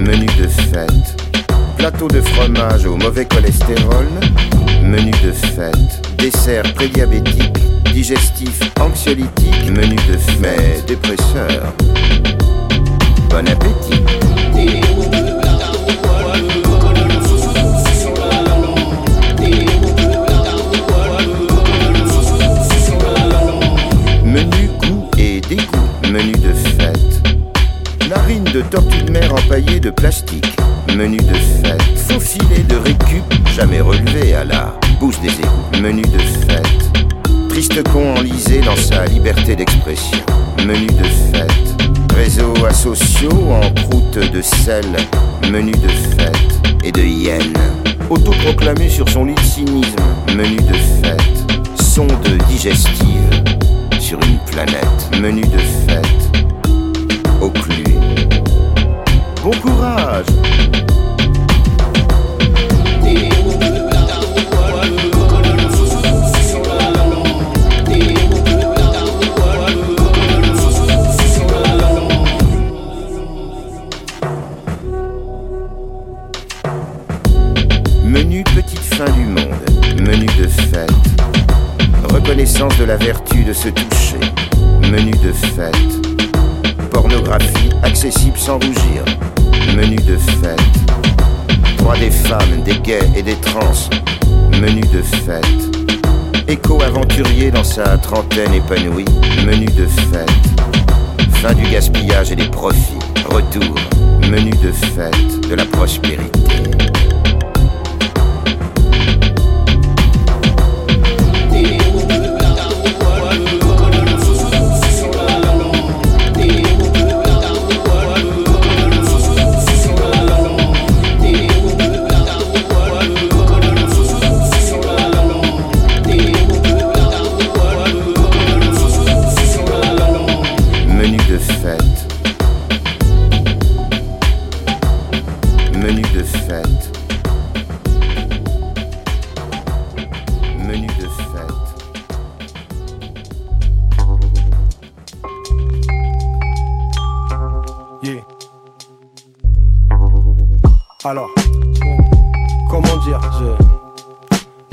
Menu 0.00 0.26
de 0.26 0.46
fête. 0.46 1.22
Plateau 1.76 2.08
de 2.08 2.20
fromage 2.20 2.86
au 2.86 2.96
mauvais 2.96 3.24
cholestérol. 3.24 4.06
Menu 4.82 5.10
de 5.10 5.32
fête. 5.32 6.16
Dessert 6.18 6.64
prédiabétique. 6.74 7.58
Digestif 7.92 8.60
anxiolytique. 8.80 9.70
Menu 9.70 9.96
de 9.96 10.16
fête. 10.16 10.86
Dépresseur. 10.86 11.72
Bon 13.30 13.46
appétit. 13.48 14.25
Tortue 28.70 29.02
de 29.02 29.12
mer 29.12 29.32
empaillée 29.32 29.80
de 29.80 29.90
plastique, 29.90 30.56
menu 30.96 31.18
de 31.18 31.34
fête. 31.34 31.82
Faux 31.96 32.20
filet 32.20 32.62
de 32.68 32.76
récup, 32.76 33.24
jamais 33.54 33.80
relevé 33.80 34.34
à 34.34 34.44
la 34.44 34.74
bouse 35.00 35.18
des 35.20 35.28
égouts, 35.28 35.82
menu 35.82 36.02
de 36.02 36.18
fête. 36.18 36.64
Triste 37.48 37.82
con 37.92 38.16
enlisé 38.16 38.60
dans 38.60 38.76
sa 38.76 39.04
liberté 39.06 39.56
d'expression, 39.56 40.18
menu 40.66 40.86
de 40.86 41.04
fête. 41.04 41.50
Réseaux 42.14 42.66
asociaux 42.66 43.50
en 43.50 43.70
croûte 43.72 44.18
de 44.32 44.42
sel, 44.42 44.84
menu 45.50 45.72
de 45.72 45.88
fête 45.88 46.60
et 46.84 46.92
de 46.92 47.02
hyène. 47.02 47.54
Autoproclamé 48.10 48.88
sur 48.88 49.08
son 49.08 49.24
lit 49.24 49.34
de 49.34 49.40
cynisme, 49.40 49.96
menu 50.36 50.56
de 50.56 50.74
fête. 51.02 51.82
Sonde 51.82 52.10
digestive 52.48 53.42
sur 54.00 54.18
une 54.22 54.38
planète, 54.50 55.20
menu 55.20 55.42
de 55.42 55.58
fête. 55.58 56.02
Occlu. 57.40 57.84
Bon 59.46 59.52
courage! 59.60 60.26
Menu 78.04 78.42
petite 78.42 78.80
fin 78.80 79.04
du 79.04 79.26
monde, 79.26 79.44
menu 80.00 80.26
de 80.26 80.48
fête. 80.48 80.90
Reconnaissance 82.12 82.76
de 82.78 82.84
la 82.84 82.96
vertu 82.96 83.44
de 83.44 83.52
se 83.52 83.68
toucher. 83.68 84.18
menu 84.90 85.12
de 85.12 85.30
fête. 85.30 86.15
Pornographie 86.96 87.68
accessible 87.82 88.38
sans 88.38 88.54
rougir, 88.54 89.04
menu 89.76 89.96
de 89.96 90.16
fête. 90.16 90.58
Droit 91.76 91.94
des 91.98 92.10
femmes, 92.10 92.62
des 92.64 92.78
gays 92.78 93.10
et 93.14 93.22
des 93.22 93.34
trans, 93.34 93.90
menu 94.58 94.80
de 94.80 95.02
fête. 95.02 95.44
Éco-aventurier 96.48 97.50
dans 97.50 97.64
sa 97.64 97.98
trentaine 97.98 98.54
épanouie, 98.54 99.04
menu 99.44 99.66
de 99.66 99.84
fête. 99.84 100.30
Fin 101.32 101.52
du 101.52 101.64
gaspillage 101.64 102.32
et 102.32 102.36
des 102.36 102.48
profits, 102.48 102.98
retour, 103.26 103.74
menu 104.30 104.52
de 104.52 104.72
fête 104.72 105.50
de 105.50 105.54
la 105.54 105.66
prospérité. 105.66 106.40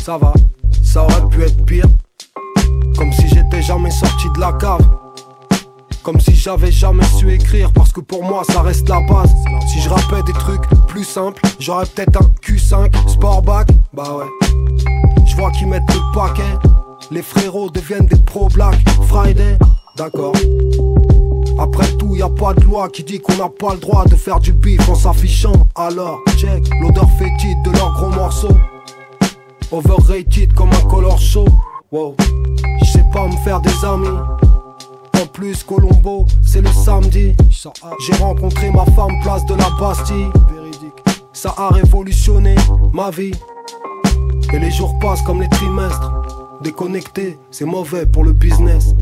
Ça 0.03 0.17
va, 0.17 0.33
ça 0.83 1.03
aurait 1.03 1.29
pu 1.29 1.43
être 1.43 1.63
pire. 1.63 1.85
Comme 2.97 3.13
si 3.13 3.25
j'étais 3.29 3.61
jamais 3.61 3.89
sorti 3.89 4.27
de 4.35 4.39
la 4.41 4.51
cave. 4.51 4.85
Comme 6.03 6.19
si 6.19 6.35
j'avais 6.35 6.73
jamais 6.73 7.05
su 7.05 7.31
écrire, 7.31 7.71
parce 7.71 7.93
que 7.93 8.01
pour 8.01 8.21
moi 8.21 8.43
ça 8.51 8.61
reste 8.61 8.89
la 8.89 8.99
base. 9.07 9.33
Si 9.71 9.79
je 9.79 9.87
rappais 9.87 10.21
des 10.23 10.33
trucs 10.33 10.67
plus 10.89 11.05
simples, 11.05 11.41
j'aurais 11.57 11.85
peut-être 11.85 12.21
un 12.21 12.29
Q5 12.45 12.91
Sportback. 13.07 13.69
Bah 13.93 14.17
ouais. 14.17 14.49
Je 15.25 15.37
vois 15.37 15.51
qu'ils 15.51 15.67
mettent 15.67 15.83
le 15.93 16.13
paquet. 16.13 16.69
Les 17.09 17.21
frérots 17.21 17.69
deviennent 17.69 18.07
des 18.07 18.17
pro 18.17 18.49
Black 18.49 18.75
Friday. 19.07 19.57
D'accord. 19.95 20.33
Après 21.57 21.87
tout, 21.97 22.13
y 22.17 22.21
a 22.21 22.29
pas 22.29 22.53
de 22.53 22.65
loi 22.65 22.89
qui 22.89 23.05
dit 23.05 23.21
qu'on 23.21 23.37
n'a 23.37 23.47
pas 23.47 23.75
le 23.75 23.79
droit 23.79 24.03
de 24.03 24.15
faire 24.15 24.41
du 24.41 24.51
bif 24.51 24.89
en 24.89 24.95
s'affichant. 24.95 25.65
Alors, 25.75 26.19
check 26.35 26.69
l'odeur 26.81 27.09
fétide 27.17 27.61
de 27.63 27.71
leurs 27.71 27.93
gros 27.93 28.09
morceaux. 28.09 28.57
Overrated 29.73 30.53
comme 30.53 30.69
un 30.71 30.87
color 30.87 31.17
show. 31.17 31.47
Wow. 31.91 32.15
Je 32.79 32.85
sais 32.85 33.03
pas 33.11 33.27
me 33.27 33.35
faire 33.37 33.59
des 33.59 33.73
amis. 33.83 34.19
En 35.19 35.25
plus, 35.25 35.63
Colombo, 35.63 36.27
c'est 36.43 36.61
le 36.61 36.69
samedi. 36.69 37.35
J'ai 38.05 38.13
rencontré 38.21 38.69
ma 38.69 38.85
femme 38.85 39.19
place 39.23 39.43
de 39.47 39.55
la 39.55 39.71
Bastille. 39.79 40.29
Ça 41.33 41.55
a 41.57 41.69
révolutionné 41.69 42.53
ma 42.93 43.09
vie. 43.09 43.33
Et 44.53 44.59
les 44.59 44.69
jours 44.69 44.99
passent 44.99 45.23
comme 45.23 45.41
les 45.41 45.49
trimestres. 45.49 46.11
Déconnecté, 46.61 47.39
c'est 47.49 47.65
mauvais 47.65 48.05
pour 48.05 48.23
le 48.23 48.31
business. 48.31 48.93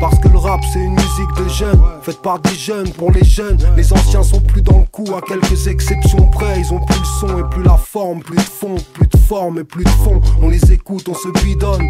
Parce 0.00 0.18
que 0.20 0.28
le 0.28 0.38
rap 0.38 0.60
c'est 0.72 0.78
une 0.78 0.92
musique 0.92 1.34
de 1.38 1.48
jeunes, 1.48 1.80
faite 2.02 2.20
par 2.20 2.38
des 2.38 2.54
jeunes 2.54 2.90
pour 2.92 3.10
les 3.10 3.24
jeunes. 3.24 3.58
Les 3.76 3.92
anciens 3.92 4.22
sont 4.22 4.40
plus 4.40 4.60
dans 4.60 4.78
le 4.78 4.84
coup, 4.84 5.06
à 5.16 5.22
quelques 5.22 5.66
exceptions 5.66 6.26
près. 6.28 6.60
Ils 6.60 6.72
ont 6.72 6.80
plus 6.80 6.98
le 6.98 7.04
son 7.04 7.38
et 7.38 7.50
plus 7.50 7.62
la 7.62 7.76
forme, 7.76 8.20
plus 8.20 8.36
de 8.36 8.42
fond, 8.42 8.76
plus 8.92 9.06
de 9.06 9.15
et 9.58 9.64
plus 9.64 9.82
de 9.82 9.88
fond. 9.88 10.20
On 10.40 10.48
les 10.48 10.72
écoute, 10.72 11.08
on 11.08 11.14
se 11.14 11.28
bidonne. 11.42 11.82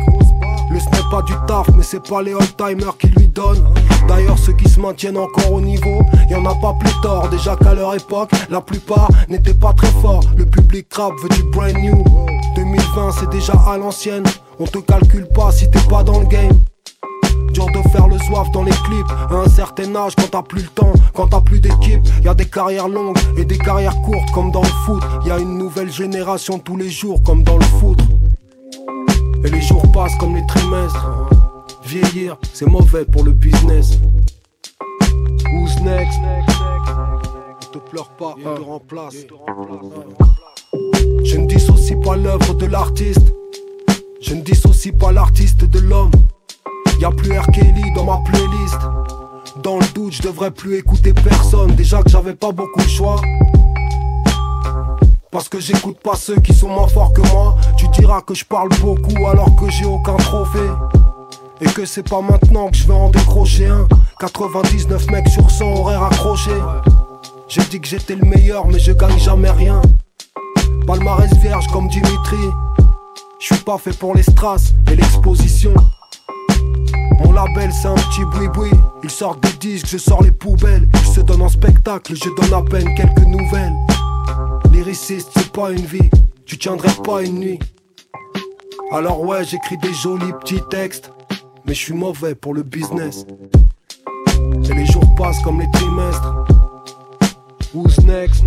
Le 0.71 0.81
ce 0.81 1.11
pas 1.11 1.21
du 1.23 1.35
taf, 1.47 1.69
mais 1.77 1.83
c'est 1.83 2.03
pas 2.03 2.23
les 2.23 2.33
old-timers 2.33 2.97
qui 2.99 3.09
lui 3.09 3.29
donnent. 3.29 3.63
D'ailleurs, 4.09 4.39
ceux 4.39 4.55
qui 4.55 4.69
se 4.69 4.81
maintiennent 4.81 5.19
encore 5.19 5.53
au 5.53 5.61
niveau, 5.61 6.01
y 6.31 6.35
en 6.35 6.47
a 6.47 6.55
pas 6.55 6.73
plus 6.81 6.93
tort. 7.03 7.29
Déjà 7.29 7.55
qu'à 7.57 7.75
leur 7.75 7.95
époque, 7.95 8.31
la 8.49 8.63
plupart 8.63 9.09
n'étaient 9.29 9.55
pas 9.55 9.75
très 9.75 9.91
forts. 10.01 10.25
Le 10.37 10.47
public 10.47 10.93
rap 10.95 11.13
veut 11.23 11.29
du 11.29 11.43
brand 11.51 11.75
new. 11.75 12.03
2020, 12.57 13.11
c'est 13.21 13.31
déjà 13.31 13.53
à 13.53 13.77
l'ancienne. 13.77 14.25
On 14.59 14.65
te 14.65 14.79
calcule 14.79 15.29
pas 15.29 15.53
si 15.53 15.71
t'es 15.71 15.87
pas 15.91 16.03
dans 16.03 16.21
le 16.21 16.27
game. 16.27 16.59
Dur 17.57 17.69
de 17.69 17.89
faire 17.89 18.07
le 18.07 18.19
soif 18.19 18.51
dans 18.53 18.65
les 18.65 18.71
clips. 18.71 19.11
À 19.31 19.35
un 19.37 19.49
certain 19.49 19.97
âge 19.97 20.15
quand 20.15 20.29
t'as 20.31 20.43
plus 20.43 20.61
le 20.61 20.69
temps 20.69 20.93
Quand 21.15 21.29
t'as 21.29 21.41
plus 21.41 21.59
d'équipe 21.59 22.03
Y 22.23 22.29
a 22.29 22.35
des 22.35 22.45
carrières 22.45 22.87
longues 22.87 23.17
et 23.39 23.47
des 23.47 23.57
carrières 23.57 23.99
courtes 24.03 24.31
comme 24.35 24.51
dans 24.51 24.61
le 24.61 24.69
foot. 24.85 25.03
Y 25.25 25.31
a 25.31 25.39
une 25.39 25.57
nouvelle 25.57 25.91
génération 25.91 26.59
tous 26.59 26.77
les 26.77 26.91
jours 26.91 27.23
comme 27.23 27.45
dans 27.45 27.57
le 27.57 27.65
foot. 27.65 27.99
Et 29.43 29.49
les 29.49 29.63
jours 29.63 29.91
passent 29.91 30.17
comme 30.19 30.37
les 30.37 30.45
trimestres. 30.47 31.07
Vieillir 31.83 32.37
c'est 32.53 32.67
mauvais 32.67 33.07
pour 33.07 33.25
le 33.25 33.33
business. 33.33 34.01
Who's 35.51 35.81
next? 35.81 36.21
Ne 36.21 37.73
te 37.73 37.79
pleure 37.79 38.11
pas, 38.19 38.35
on 38.39 38.55
te 38.55 38.61
remplace. 38.61 39.15
Je 41.25 41.37
ne 41.39 41.47
dissocie 41.47 41.99
pas 42.05 42.17
l'œuvre 42.17 42.53
de 42.53 42.67
l'artiste. 42.67 43.33
Je 44.21 44.35
ne 44.35 44.43
dissocie 44.43 44.93
pas 44.93 45.11
l'artiste 45.11 45.65
de 45.65 45.79
l'homme 45.79 46.11
Y'a 47.01 47.11
plus 47.11 47.39
R. 47.39 47.47
Dans 47.95 48.05
ma 48.05 48.19
playlist. 48.25 48.79
Dans 49.63 49.79
le 49.79 49.87
doute, 49.95 50.13
je 50.15 50.23
devrais 50.23 50.51
plus 50.51 50.79
écouter 50.79 51.13
personne. 51.13 51.75
Déjà 51.75 52.03
que 52.03 52.09
j'avais 52.09 52.35
pas 52.35 52.53
beaucoup 52.53 52.81
de 52.81 52.89
choix. 52.89 53.21
Parce 55.31 55.49
que 55.49 55.61
j'écoute 55.61 55.99
pas 56.03 56.17
ceux 56.17 56.37
qui 56.37 56.55
sont 56.55 56.69
moins 56.69 56.89
forts 56.89 57.13
que 57.13 57.21
moi. 57.33 57.57
Tu 57.77 57.87
diras 57.89 58.23
que 58.23 58.35
je 58.35 58.45
parle 58.45 58.71
beaucoup 58.81 59.27
alors 59.27 59.55
que 59.57 59.71
j'ai 59.71 59.85
aucun 59.85 60.17
trophée. 60.17 60.71
Et 61.61 61.67
que 61.67 61.85
c'est 61.85 62.09
pas 62.09 62.23
maintenant 62.23 62.69
que 62.69 62.77
je 62.77 62.87
vais 62.87 62.95
en 62.95 63.11
décrocher 63.11 63.67
un. 63.67 63.87
99 64.19 65.11
mecs 65.11 65.29
sur 65.29 65.51
100 65.51 65.65
auraient 65.75 65.97
raccroché. 65.97 66.53
J'ai 67.49 67.63
dit 67.63 67.81
que 67.81 67.89
j'étais 67.89 68.17
le 68.17 68.25
meilleur, 68.25 68.67
mais 68.67 68.79
je 68.79 68.93
gagne 68.93 69.19
jamais 69.19 69.51
rien. 69.51 69.83
Palmarès 70.87 71.33
vierge 71.35 71.67
comme 71.69 71.89
Dimitri. 71.89 72.51
Je 73.39 73.55
suis 73.55 73.65
pas 73.65 73.77
fait 73.77 73.97
pour 73.97 74.15
les 74.15 74.23
strass 74.23 74.73
et 74.91 74.97
l'exposition. 74.97 75.75
Label 77.37 77.71
c'est 77.71 77.89
un 77.89 77.95
petit 77.95 78.25
boui-boui 78.25 78.71
Il 79.03 79.11
sort 79.11 79.37
des 79.37 79.53
disques, 79.61 79.89
je 79.89 79.99
sors 79.99 80.23
les 80.23 80.31
poubelles. 80.31 80.89
Je 80.95 81.07
se 81.07 81.21
donne 81.21 81.43
en 81.43 81.51
spectacle, 81.51 82.15
je 82.17 82.31
donne 82.35 82.55
à 82.55 82.63
peine 82.63 82.95
quelques 82.95 83.27
nouvelles. 83.27 83.75
Lyriciste 84.73 85.29
c'est 85.37 85.53
pas 85.53 85.71
une 85.71 85.85
vie 85.85 86.09
Tu 86.47 86.57
tiendrais 86.57 86.95
pas 87.05 87.23
une 87.23 87.39
nuit. 87.39 87.59
Alors 88.91 89.21
ouais 89.21 89.45
j'écris 89.45 89.77
des 89.77 89.93
jolis 89.93 90.33
petits 90.41 90.63
textes 90.71 91.13
Mais 91.67 91.75
je 91.75 91.81
suis 91.81 91.93
mauvais 91.93 92.35
pour 92.35 92.55
le 92.55 92.63
business. 92.63 93.27
Et 94.71 94.73
les 94.75 94.87
jours 94.87 95.15
passent 95.17 95.43
comme 95.43 95.61
les 95.61 95.71
trimestres. 95.73 96.35
Who's 97.75 97.99
next? 98.01 98.45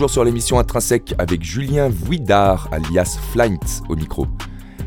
Toujours 0.00 0.12
sur 0.12 0.24
l'émission 0.24 0.58
Intrinsèque 0.58 1.14
avec 1.18 1.42
Julien 1.42 1.90
Vuidard, 1.90 2.70
alias 2.72 3.18
Flint 3.32 3.58
au 3.90 3.96
micro, 3.96 4.26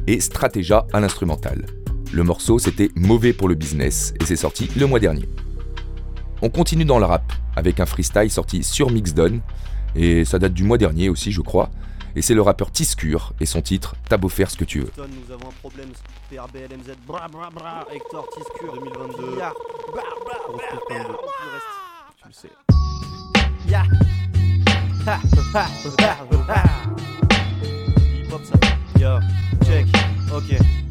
et 0.08 0.20
Stratégia 0.20 0.88
à 0.92 1.00
l'instrumental. 1.00 1.68
Le 2.12 2.24
morceau 2.24 2.58
c'était 2.58 2.90
Mauvais 2.96 3.32
pour 3.32 3.48
le 3.48 3.54
business 3.54 4.16
et 4.20 4.26
c'est 4.26 4.36
sorti 4.36 4.72
le 4.76 4.88
mois 4.88 5.00
dernier. 5.00 5.30
On 6.42 6.50
continue 6.50 6.84
dans 6.84 6.98
le 6.98 7.06
rap 7.06 7.32
avec 7.56 7.80
un 7.80 7.86
freestyle 7.86 8.32
sorti 8.32 8.64
sur 8.64 8.90
Mixdone 8.90 9.42
et 9.96 10.26
ça 10.26 10.40
date 10.40 10.56
du 10.56 10.64
mois 10.64 10.80
dernier 10.80 11.10
aussi 11.10 11.32
je 11.32 11.42
crois. 11.42 11.70
Et 12.16 12.24
c'est 12.24 12.34
le 12.34 12.42
rappeur 12.42 12.72
Tiscure 12.72 13.34
et 13.40 13.46
son 13.46 13.62
titre 13.62 13.94
T'as 14.10 14.18
beau 14.18 14.30
faire 14.30 14.50
ce 14.50 14.58
que 14.58 14.66
tu 14.66 14.80
veux. 14.80 14.92
Nous 14.98 15.32
avons 15.32 15.48
un 15.48 15.60
problème, 15.60 15.90
PRBLMZ, 16.32 16.96
bra 17.06 17.28
bra 17.28 17.52
bra, 17.52 17.86
Hector 17.94 18.28
Tiscure 18.36 18.74
2022. 18.74 19.38
Ya, 19.38 19.54
bra 19.92 20.02
bra 20.26 20.38
bra, 20.48 20.58
bra. 20.58 20.98
Le 20.98 21.06
reste, 21.06 21.68
tu 22.20 22.28
le 22.30 22.34
sais. 22.34 23.70
Ya. 23.70 23.84
Yo, 28.98 29.20
check, 29.66 29.86
ok. 30.32 30.83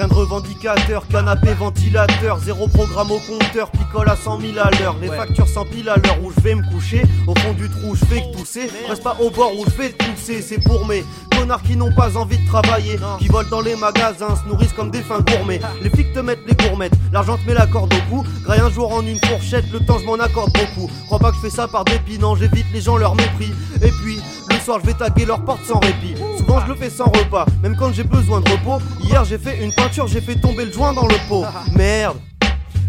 Rien 0.00 0.08
de 0.08 0.14
revendicateur, 0.14 1.06
canapé, 1.08 1.52
ventilateur, 1.52 2.38
zéro 2.38 2.68
programme 2.68 3.10
au 3.10 3.18
compteur, 3.18 3.70
picole 3.70 4.08
à 4.08 4.16
100 4.16 4.40
000 4.40 4.52
à 4.58 4.70
l'heure. 4.80 4.96
Les 4.98 5.08
factures 5.08 5.46
s'empilent 5.46 5.90
à 5.90 5.96
l'heure 5.96 6.16
où 6.24 6.32
je 6.34 6.40
vais 6.40 6.54
me 6.54 6.62
coucher. 6.72 7.02
Au 7.26 7.34
fond 7.38 7.52
du 7.52 7.68
trou, 7.68 7.94
je 7.94 8.06
fais 8.06 8.22
que 8.22 8.38
tousser. 8.38 8.70
Reste 8.88 9.02
pas 9.02 9.18
au 9.20 9.28
bord 9.28 9.52
où 9.54 9.62
je 9.66 9.76
vais 9.76 9.90
te 9.90 10.02
pousser, 10.02 10.40
c'est 10.40 10.58
pour 10.64 10.86
mes 10.86 11.04
connards 11.36 11.60
qui 11.60 11.76
n'ont 11.76 11.92
pas 11.92 12.16
envie 12.16 12.38
de 12.38 12.46
travailler, 12.46 12.98
qui 13.18 13.28
volent 13.28 13.50
dans 13.50 13.60
les 13.60 13.76
magasins, 13.76 14.36
se 14.36 14.48
nourrissent 14.48 14.72
comme 14.72 14.90
des 14.90 15.02
fins 15.02 15.20
gourmets. 15.20 15.60
Les 15.82 15.90
flics 15.90 16.14
te 16.14 16.20
mettent 16.20 16.46
les 16.46 16.54
gourmettes, 16.54 16.94
l'argent 17.12 17.36
te 17.36 17.46
met 17.46 17.52
la 17.52 17.66
corde 17.66 17.92
au 17.92 18.10
cou. 18.10 18.24
Graille 18.42 18.60
un 18.60 18.70
jour 18.70 18.90
en 18.94 19.04
une 19.04 19.18
fourchette, 19.26 19.66
le 19.70 19.80
temps 19.80 19.98
je 19.98 20.06
m'en 20.06 20.14
accorde 20.14 20.54
beaucoup. 20.54 20.90
Crois 21.08 21.18
pas 21.18 21.30
que 21.30 21.36
je 21.36 21.42
fais 21.42 21.50
ça 21.50 21.68
par 21.68 21.84
dépit, 21.84 22.18
non, 22.18 22.36
j'évite 22.36 22.64
les 22.72 22.80
gens 22.80 22.96
leur 22.96 23.14
mépris. 23.16 23.52
Et 23.82 23.90
puis, 24.02 24.18
le 24.60 24.64
soir 24.64 24.78
je 24.82 24.86
vais 24.86 24.94
taguer 24.94 25.24
leurs 25.24 25.42
portes 25.44 25.64
sans 25.64 25.78
répit. 25.78 26.14
Souvent 26.38 26.60
je 26.60 26.72
le 26.72 26.74
fais 26.74 26.90
sans 26.90 27.06
repas, 27.06 27.46
même 27.62 27.76
quand 27.76 27.92
j'ai 27.92 28.04
besoin 28.04 28.40
de 28.40 28.50
repos. 28.50 28.78
Hier 29.02 29.24
j'ai 29.24 29.38
fait 29.38 29.62
une 29.64 29.72
peinture, 29.72 30.06
j'ai 30.06 30.20
fait 30.20 30.34
tomber 30.34 30.66
le 30.66 30.72
joint 30.72 30.92
dans 30.92 31.06
le 31.06 31.16
pot. 31.28 31.44
Merde. 31.74 32.18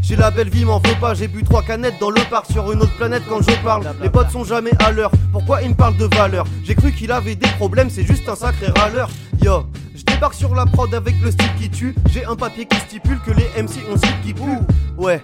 J'ai 0.02 0.16
la 0.16 0.32
belle 0.32 0.50
vie, 0.50 0.66
m'en 0.66 0.80
veux 0.80 0.96
pas, 1.00 1.14
j'ai 1.14 1.28
bu 1.28 1.44
trois 1.44 1.62
canettes 1.62 2.00
dans 2.00 2.10
le 2.10 2.22
parc 2.30 2.48
sur 2.52 2.70
une 2.72 2.82
autre 2.82 2.96
planète 2.98 3.24
quand 3.30 3.42
je 3.42 3.56
parle. 3.64 3.86
Les 4.02 4.10
potes 4.10 4.32
sont 4.32 4.44
jamais 4.44 4.72
à 4.80 4.92
l'heure, 4.92 5.12
pourquoi 5.32 5.62
ils 5.62 5.70
me 5.70 5.76
parlent 5.76 5.96
de 5.96 6.10
valeur? 6.16 6.46
J'ai 6.66 6.76
cru 6.76 6.92
qu'il 6.92 7.12
avait 7.12 7.36
des 7.36 7.50
problèmes, 7.52 7.90
c'est 7.90 8.04
juste 8.04 8.28
un 8.28 8.36
sacré 8.36 8.68
râleur. 8.76 9.10
Yo, 9.42 9.68
je 9.96 10.04
débarque 10.04 10.34
sur 10.34 10.54
la 10.54 10.66
prod 10.66 10.94
avec 10.94 11.16
le 11.22 11.32
style 11.32 11.56
qui 11.58 11.70
tue. 11.70 11.96
J'ai 12.10 12.26
un 12.26 12.36
papier 12.36 12.66
qui 12.66 12.78
stipule 12.78 13.20
que 13.26 13.32
les 13.32 13.48
MC 13.62 13.80
ont 13.92 13.98
style 13.98 14.20
qui 14.24 14.34
pue. 14.34 14.42
Ouais. 14.98 15.22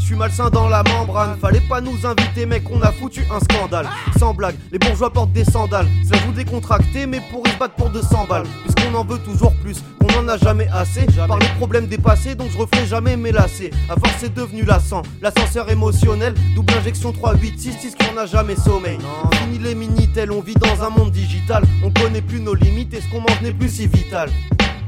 Je 0.00 0.06
suis 0.06 0.16
malsain 0.16 0.48
dans 0.50 0.66
la 0.66 0.82
membrane, 0.82 1.36
fallait 1.40 1.60
pas 1.60 1.80
nous 1.80 2.04
inviter 2.04 2.46
mec, 2.46 2.64
on 2.70 2.80
a 2.80 2.90
foutu 2.90 3.22
un 3.30 3.38
scandale. 3.38 3.86
Sans 4.18 4.34
blague, 4.34 4.56
les 4.72 4.78
bourgeois 4.78 5.12
portent 5.12 5.32
des 5.32 5.44
sandales, 5.44 5.86
ça 6.10 6.16
vous 6.26 6.32
décontracté 6.32 7.06
mais 7.06 7.20
pour 7.30 7.46
y 7.46 7.56
battre 7.58 7.74
pour 7.74 7.90
200 7.90 8.26
balles. 8.28 8.46
Puisqu'on 8.64 8.94
en 8.96 9.04
veut 9.04 9.18
toujours 9.18 9.52
plus, 9.62 9.84
qu'on 10.00 10.18
en 10.18 10.26
a 10.26 10.38
jamais 10.38 10.66
assez. 10.72 11.06
Par 11.28 11.38
les 11.38 11.46
problèmes 11.58 11.86
dépassés, 11.86 12.34
donc 12.34 12.50
je 12.50 12.58
refais 12.58 12.86
jamais 12.86 13.16
mes 13.16 13.30
lacets. 13.30 13.70
À 13.88 13.94
force 13.94 14.14
c'est 14.18 14.34
devenu 14.34 14.62
lassant, 14.64 15.02
l'ascenseur 15.20 15.70
émotionnel, 15.70 16.34
double 16.56 16.72
injection 16.74 17.12
3, 17.12 17.36
8, 17.36 17.60
6, 17.60 17.72
6 17.78 17.94
qu'on 17.94 18.16
a 18.16 18.26
jamais 18.26 18.56
sommeil. 18.56 18.98
Fini 19.34 19.58
les 19.58 19.74
minitel, 19.74 20.32
on 20.32 20.40
vit 20.40 20.54
dans 20.54 20.82
un 20.82 20.90
monde 20.90 21.12
digital, 21.12 21.62
on 21.84 21.90
connaît 21.90 22.22
plus 22.22 22.40
nos 22.40 22.54
limites 22.54 22.94
et 22.94 23.00
ce 23.00 23.08
qu'on 23.10 23.20
mange 23.20 23.40
n'est 23.42 23.52
plus 23.52 23.68
si 23.68 23.86
vital. 23.86 24.30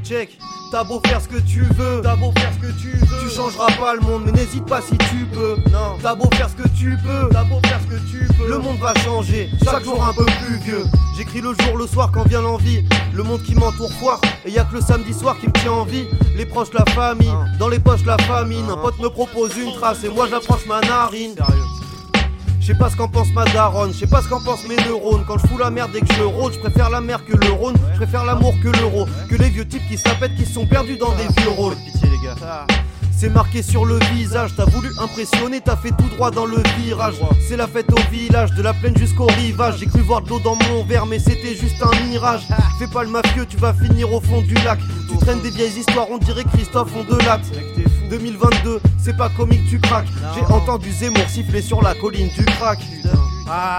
Check, 0.03 0.37
t'as 0.69 0.83
beau 0.83 0.99
faire 1.05 1.21
ce 1.21 1.29
que 1.29 1.39
tu 1.39 1.61
veux, 1.61 2.01
t'as 2.03 2.17
beau 2.17 2.33
faire 2.37 2.51
ce 2.53 2.67
que 2.67 2.73
tu 2.73 2.89
veux, 2.89 3.07
tu 3.23 3.33
changeras 3.33 3.71
pas 3.79 3.95
le 3.95 4.01
monde, 4.01 4.23
mais 4.25 4.33
n'hésite 4.33 4.65
pas 4.65 4.81
si 4.81 4.97
tu 4.97 5.25
peux. 5.33 5.55
Non, 5.71 5.97
t'as 6.01 6.13
beau 6.13 6.29
faire 6.35 6.49
ce 6.49 6.55
que 6.61 6.67
tu 6.77 6.97
peux, 6.97 7.29
t'as 7.31 7.45
beau 7.45 7.61
faire 7.65 7.79
ce 7.79 7.95
que 7.95 8.01
tu 8.11 8.27
peux, 8.33 8.49
le 8.49 8.57
monde 8.57 8.77
va 8.79 8.93
changer, 8.95 9.49
chaque 9.63 9.85
jour 9.85 10.03
un 10.03 10.13
peu 10.13 10.25
plus 10.25 10.57
vieux. 10.57 10.83
J'écris 11.15 11.39
le 11.39 11.53
jour, 11.53 11.77
le 11.77 11.87
soir 11.87 12.11
quand 12.13 12.27
vient 12.27 12.41
l'envie, 12.41 12.85
le 13.13 13.23
monde 13.23 13.41
qui 13.43 13.55
m'entoure 13.55 13.91
foire, 13.93 14.19
et 14.45 14.51
y 14.51 14.59
a 14.59 14.65
que 14.65 14.75
le 14.75 14.81
samedi 14.81 15.13
soir 15.13 15.37
qui 15.39 15.47
me 15.47 15.53
tient 15.53 15.71
en 15.71 15.85
vie. 15.85 16.05
Les 16.35 16.45
proches, 16.45 16.73
la 16.73 16.85
famille, 16.91 17.33
dans 17.57 17.69
les 17.69 17.79
poches 17.79 18.05
la 18.05 18.17
famine, 18.17 18.69
un 18.69 18.77
pote 18.77 18.99
me 18.99 19.07
propose 19.07 19.55
une 19.57 19.71
trace. 19.73 20.03
Et 20.03 20.09
moi 20.09 20.27
j'approche 20.29 20.65
ma 20.67 20.81
narine. 20.81 21.35
Je 22.63 22.67
sais 22.67 22.75
pas 22.75 22.89
ce 22.89 22.95
qu'en 22.95 23.09
pense 23.09 23.29
ma 23.33 23.43
daronne, 23.43 23.91
je 23.91 23.99
sais 23.99 24.07
pas 24.07 24.21
ce 24.21 24.29
qu'en 24.29 24.39
pensent 24.39 24.65
mes 24.65 24.77
neurones. 24.77 25.25
Quand 25.27 25.37
je 25.37 25.47
fous 25.47 25.57
la 25.57 25.69
merde 25.69 25.93
et 25.97 25.99
que 25.99 26.13
je 26.13 26.23
rôde, 26.23 26.53
je 26.53 26.59
préfère 26.59 26.89
la 26.89 27.01
mer 27.01 27.25
que 27.25 27.35
le 27.35 27.51
Rhône, 27.51 27.75
je 27.91 27.97
préfère 27.97 28.23
l'amour 28.23 28.55
que 28.63 28.69
l'euro, 28.69 29.05
que 29.29 29.35
les 29.35 29.49
vieux 29.49 29.67
types 29.67 29.85
qui 29.89 29.97
pètent, 29.97 30.35
qui 30.35 30.45
sont 30.45 30.65
perdus 30.65 30.95
dans 30.95 31.11
des 31.11 31.27
vieux 31.41 31.49
rôles. 31.49 31.75
Pitié 31.75 32.07
les 32.09 32.25
gars. 32.25 32.65
C'est 33.11 33.27
marqué 33.27 33.63
sur 33.63 33.83
le 33.83 33.99
visage, 34.13 34.51
t'as 34.55 34.63
voulu 34.63 34.89
impressionner, 35.01 35.59
t'as 35.59 35.75
fait 35.75 35.91
tout 35.91 36.07
droit 36.15 36.31
dans 36.31 36.45
le 36.45 36.63
virage. 36.77 37.15
C'est 37.45 37.57
la 37.57 37.67
fête 37.67 37.91
au 37.91 38.11
village, 38.11 38.51
de 38.53 38.61
la 38.61 38.73
plaine 38.73 38.95
jusqu'au 38.97 39.25
rivage. 39.25 39.79
J'ai 39.79 39.85
cru 39.85 39.99
voir 39.99 40.21
de 40.21 40.29
l'eau 40.29 40.39
dans 40.39 40.55
mon 40.55 40.85
verre, 40.85 41.05
mais 41.05 41.19
c'était 41.19 41.55
juste 41.55 41.83
un 41.83 42.05
mirage. 42.05 42.47
Fais 42.79 42.87
pas 42.87 43.03
le 43.03 43.09
mafieux, 43.09 43.45
tu 43.45 43.57
vas 43.57 43.73
finir 43.73 44.13
au 44.13 44.21
fond 44.21 44.41
du 44.41 44.55
lac. 44.55 44.79
Tu 45.09 45.17
traînes 45.17 45.41
des 45.41 45.51
vieilles 45.51 45.79
histoires, 45.79 46.07
on 46.09 46.17
dirait 46.17 46.45
Christophe 46.45 46.91
on 46.95 47.03
de 47.03 47.19
latte. 47.25 47.45
2022, 48.09 48.79
c'est 48.99 49.17
pas 49.17 49.29
comique, 49.29 49.67
tu 49.69 49.79
craques. 49.79 50.07
J'ai 50.35 50.45
entendu 50.53 50.91
Zemmour 50.91 51.27
siffler 51.27 51.61
sur 51.61 51.81
la 51.81 51.95
colline 51.95 52.29
du 52.29 52.45
Ah. 52.61 53.77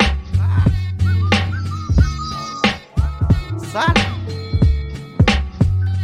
Sale. 3.72 3.94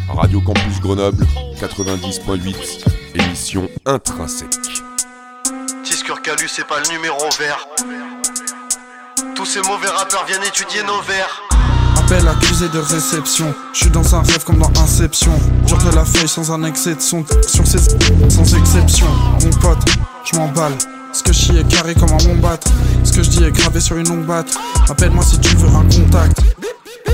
Radio 0.08 0.40
Campus 0.40 0.80
Grenoble 0.80 1.26
90.8, 1.60 2.84
émission 3.14 3.68
intrinsèque. 3.86 4.48
Tiscur 5.84 6.22
Calu, 6.22 6.48
c'est 6.48 6.66
pas 6.66 6.80
le 6.80 6.92
numéro 6.94 7.18
vert. 7.38 7.66
Tous 9.34 9.46
ces 9.46 9.60
mauvais 9.62 9.88
rappeurs 9.88 10.24
viennent 10.26 10.42
étudier 10.44 10.82
nos 10.82 11.00
vers. 11.02 11.42
Appel 11.96 12.26
accusé 12.28 12.68
de 12.68 12.78
réception. 12.78 13.54
Je 13.72 13.80
suis 13.80 13.90
dans 13.90 14.14
un 14.14 14.22
rêve 14.22 14.44
comme 14.44 14.58
dans 14.58 14.80
Inception. 14.80 15.32
De 15.68 15.94
la 15.94 16.04
feuille 16.04 16.28
sans 16.28 16.50
un 16.52 16.64
excès 16.64 16.94
de 16.94 17.00
son. 17.00 17.24
Sur 17.46 17.66
ces 17.66 17.78
sans 17.78 18.54
exception. 18.54 19.06
Mon 19.42 19.50
pote, 19.60 19.84
je 20.24 20.36
m'emballe. 20.36 20.74
Est 21.58 21.66
carré 21.66 21.94
comme 21.94 22.10
un 22.10 22.28
wombat. 22.28 22.60
Ce 23.02 23.12
que 23.12 23.24
je 23.24 23.28
dis 23.28 23.42
est 23.42 23.50
gravé 23.50 23.80
sur 23.80 23.96
une 23.96 24.08
longue 24.08 24.24
batte. 24.24 24.56
Appelle-moi 24.88 25.24
si 25.24 25.38
tu 25.40 25.56
veux 25.56 25.68
un 25.68 25.82
contact. 25.82 26.38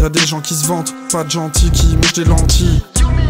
Y'a 0.01 0.11
des 0.11 0.27
gens 0.27 0.41
qui 0.41 0.55
se 0.55 0.67
vantent, 0.67 0.93
pas 1.11 1.25
de 1.25 1.31
gentils 1.31 1.71
qui 1.71 1.97
mangent 1.97 2.13
des 2.13 2.25
lentilles. 2.25 2.83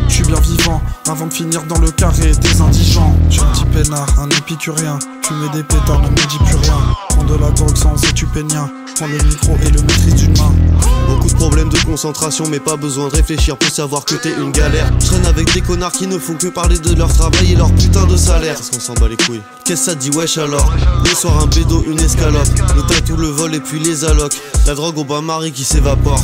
Je 0.08 0.14
suis 0.14 0.24
bien 0.24 0.40
vivant 0.40 0.80
avant 1.08 1.26
de 1.26 1.32
finir 1.32 1.62
dans 1.64 1.78
le 1.78 1.90
carré 1.90 2.32
des 2.32 2.60
indigents. 2.60 3.16
Je 3.28 3.34
suis 3.34 3.42
un 3.42 3.52
petit 3.52 3.64
peinard, 3.66 4.06
un 4.18 4.28
épicurien. 4.30 4.98
Tu 5.22 5.34
mets 5.34 5.48
des 5.50 5.62
pétards, 5.62 6.02
ne 6.02 6.08
me 6.08 6.28
dis 6.28 6.38
plus 6.38 6.56
rien. 6.56 6.78
Prends 7.10 7.24
de 7.24 7.34
la 7.34 7.50
drogue 7.50 7.76
sans 7.76 7.96
étupénien. 8.08 8.70
Prends 8.94 9.08
le 9.08 9.18
micro 9.18 9.56
et 9.62 9.70
le 9.70 9.82
maîtrise 9.82 10.14
d'une 10.14 10.38
main. 10.38 10.54
Beaucoup 11.08 11.28
de 11.28 11.34
problèmes 11.34 11.68
de 11.68 11.78
concentration, 11.78 12.44
mais 12.48 12.60
pas 12.60 12.76
besoin 12.76 13.08
de 13.08 13.16
réfléchir 13.16 13.56
pour 13.56 13.70
savoir 13.70 14.04
que 14.04 14.14
t'es 14.14 14.32
une 14.32 14.52
galère. 14.52 14.90
Je 15.00 15.06
traîne 15.06 15.26
avec 15.26 15.52
des 15.52 15.60
connards 15.60 15.92
qui 15.92 16.06
ne 16.06 16.18
font 16.18 16.34
que 16.34 16.46
parler 16.46 16.78
de 16.78 16.94
leur 16.94 17.12
travail 17.12 17.52
et 17.52 17.56
leur 17.56 17.72
putain 17.74 18.06
de 18.06 18.16
salaire. 18.16 18.54
Parce 18.54 18.70
qu'on 18.70 18.80
s'en 18.80 18.94
bat 18.94 19.08
les 19.08 19.16
couilles. 19.16 19.42
Qu'est-ce 19.64 19.86
que 19.86 19.90
ça 19.90 19.94
dit, 19.94 20.10
wesh 20.10 20.38
alors? 20.38 20.72
Le 21.04 21.14
soir, 21.14 21.42
un 21.42 21.46
bédo, 21.46 21.84
une 21.86 22.00
escalope. 22.00 22.48
Le 22.74 22.82
tatou, 22.82 23.16
le 23.16 23.28
vol 23.28 23.54
et 23.54 23.60
puis 23.60 23.80
les 23.80 24.04
allocs. 24.04 24.40
La 24.66 24.74
drogue 24.74 24.98
au 24.98 25.04
bain-marie 25.04 25.52
qui 25.52 25.64
s'évapore. 25.64 26.22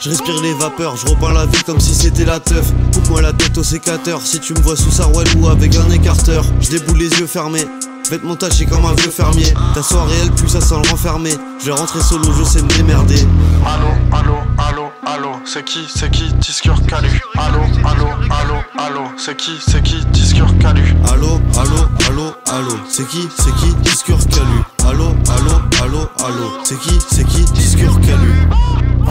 Je 0.00 0.08
respire 0.08 0.40
les 0.40 0.54
vapeurs, 0.54 0.96
je 0.96 1.04
repeins 1.06 1.34
la 1.34 1.44
vie 1.44 1.62
comme 1.66 1.78
si 1.78 1.94
c'était 1.94 2.24
la 2.24 2.40
teuf. 2.40 2.72
Coupe-moi 2.94 3.20
la 3.20 3.34
tête 3.34 3.58
au 3.58 3.62
sécateur, 3.62 4.22
si 4.22 4.40
tu 4.40 4.54
me 4.54 4.60
vois 4.60 4.74
sous 4.74 4.90
Sarwell 4.90 5.28
ou 5.36 5.48
avec 5.48 5.76
un 5.76 5.90
écarteur. 5.90 6.42
Je 6.60 6.70
déboule 6.70 6.96
les 6.96 7.10
yeux 7.10 7.26
fermés, 7.26 7.66
vêtements 8.10 8.34
tachés 8.34 8.64
comme 8.64 8.86
un 8.86 8.94
vieux 8.94 9.10
fermier. 9.10 9.52
Ta 9.74 9.82
soirée 9.82 10.14
elle 10.22 10.30
pue, 10.30 10.48
ça 10.48 10.62
sent 10.62 10.76
le 10.82 10.88
renfermé. 10.88 11.32
Je 11.60 11.66
vais 11.66 11.72
rentrer 11.72 12.00
solo, 12.00 12.24
je 12.32 12.44
sais 12.44 12.62
me 12.62 12.68
démerder. 12.68 13.26
Allô, 13.66 13.88
allô, 14.10 14.36
allô, 14.56 14.90
allô, 15.04 15.32
c'est 15.44 15.66
qui, 15.66 15.86
c'est 15.94 16.10
qui, 16.10 16.32
Tiscur 16.40 16.80
Calu? 16.86 17.20
Allô, 17.36 17.60
allô, 17.84 18.06
allô, 18.30 18.54
allô, 18.78 19.02
c'est 19.18 19.36
qui, 19.36 19.52
c'est 19.60 19.82
qui, 19.82 20.02
Tiscur 20.12 20.46
Calu? 20.58 20.94
Allô, 21.12 21.38
allô, 21.58 21.76
allô, 22.08 22.32
allô, 22.46 22.76
c'est 22.88 23.06
qui, 23.06 23.28
c'est 23.36 23.54
qui, 23.54 23.74
Discur 23.82 24.18
Calu? 24.28 24.64
Allô, 24.88 25.14
allô, 25.28 25.60
allô, 25.82 26.08
allô, 26.24 26.52
c'est 26.64 26.78
qui, 26.78 26.98
c'est 27.10 27.24
qui, 27.24 27.44
Discur 27.52 28.00
Calu? 28.00 28.48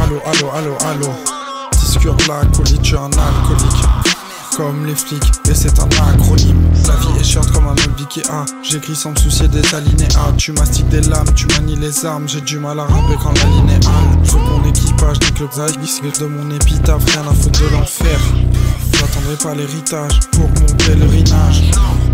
Allô, 0.01 0.21
allô, 0.25 0.51
allô, 0.51 0.77
allô. 0.85 1.13
Discure 1.71 2.15
l'alcoolique, 2.27 2.79
je 2.83 2.87
suis 2.87 2.97
un 2.97 3.05
alcoolique. 3.05 3.85
Comme 4.55 4.85
les 4.85 4.95
flics, 4.95 5.31
et 5.49 5.53
c'est 5.53 5.79
un 5.79 5.87
acronyme. 6.09 6.69
La 6.87 6.95
vie 6.95 7.19
est 7.19 7.23
chère 7.23 7.45
comme 7.51 7.65
un 7.67 7.75
meuble 7.75 7.95
Ikea. 8.01 8.45
J'écris 8.61 8.95
sans 8.95 9.11
me 9.11 9.15
soucier 9.15 9.47
des 9.47 9.63
alinéas. 9.73 10.33
Tu 10.37 10.51
mastiques 10.51 10.89
des 10.89 11.01
lames, 11.01 11.33
tu 11.35 11.47
manies 11.47 11.77
les 11.77 12.05
armes. 12.05 12.27
J'ai 12.27 12.41
du 12.41 12.59
mal 12.59 12.79
à 12.79 12.83
rapper 12.83 13.15
quand 13.21 13.33
la 13.37 13.49
linéale. 13.49 13.81
Je 14.23 14.31
veux 14.31 14.39
mon 14.39 14.63
équipage, 14.65 15.19
des 15.19 15.31
clubs 15.31 15.49
de 15.49 16.25
mon 16.25 16.51
épitaphe. 16.51 17.03
Rien 17.13 17.21
à 17.29 17.33
foutre 17.33 17.61
de 17.61 17.67
l'enfer. 17.69 18.19
J'attendrai 18.93 19.35
pas 19.41 19.55
l'héritage 19.55 20.19
pour 20.31 20.49
mon 20.49 20.75
pèlerinage. 20.85 21.71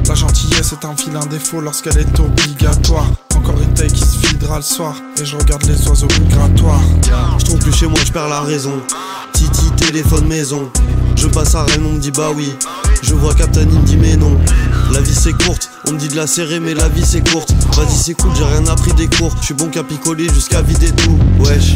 La 0.07 0.13
gentillesse 0.13 0.71
est 0.71 0.85
un 0.85 0.93
vilain 0.93 1.25
défaut 1.25 1.61
lorsqu'elle 1.61 1.97
est 1.97 2.19
obligatoire. 2.19 3.07
Encore 3.35 3.59
une 3.59 3.73
taille 3.73 3.91
qui 3.91 4.03
se 4.03 4.27
videra 4.27 4.57
le 4.57 4.61
soir. 4.61 4.95
Et 5.19 5.25
je 5.25 5.35
regarde 5.35 5.63
les 5.63 5.87
oiseaux 5.87 6.07
migratoires. 6.19 6.81
Je 7.39 7.45
trouve 7.45 7.59
plus 7.59 7.73
chez 7.73 7.87
moi, 7.87 7.99
je 8.05 8.11
perds 8.11 8.29
la 8.29 8.41
raison. 8.41 8.73
Titi, 9.33 9.71
téléphone 9.77 10.27
maison. 10.27 10.71
Je 11.15 11.27
passe 11.27 11.55
à 11.55 11.63
Rennes, 11.63 11.85
on 11.85 11.93
me 11.93 11.99
dit 11.99 12.11
bah 12.11 12.29
oui. 12.35 12.53
Je 13.01 13.13
vois 13.15 13.33
Captain, 13.33 13.61
il 13.61 13.79
me 13.79 13.85
dit 13.85 13.97
mais 13.97 14.15
non. 14.15 14.37
La 14.91 15.01
vie 15.01 15.15
c'est 15.15 15.33
courte, 15.33 15.69
on 15.87 15.93
me 15.93 15.97
dit 15.97 16.07
de 16.07 16.15
la 16.15 16.27
serrer, 16.27 16.59
mais 16.59 16.73
la 16.73 16.87
vie 16.87 17.05
c'est 17.05 17.27
courte. 17.27 17.51
Vas-y, 17.75 17.95
c'est 17.95 18.13
cool, 18.13 18.31
j'ai 18.37 18.45
rien 18.45 18.65
appris 18.67 18.93
des 18.93 19.07
cours. 19.07 19.35
Je 19.41 19.45
suis 19.45 19.53
bon 19.53 19.69
qu'à 19.69 19.83
picoler 19.83 20.29
jusqu'à 20.33 20.61
vider 20.61 20.91
tout. 20.91 21.17
Wesh. 21.39 21.75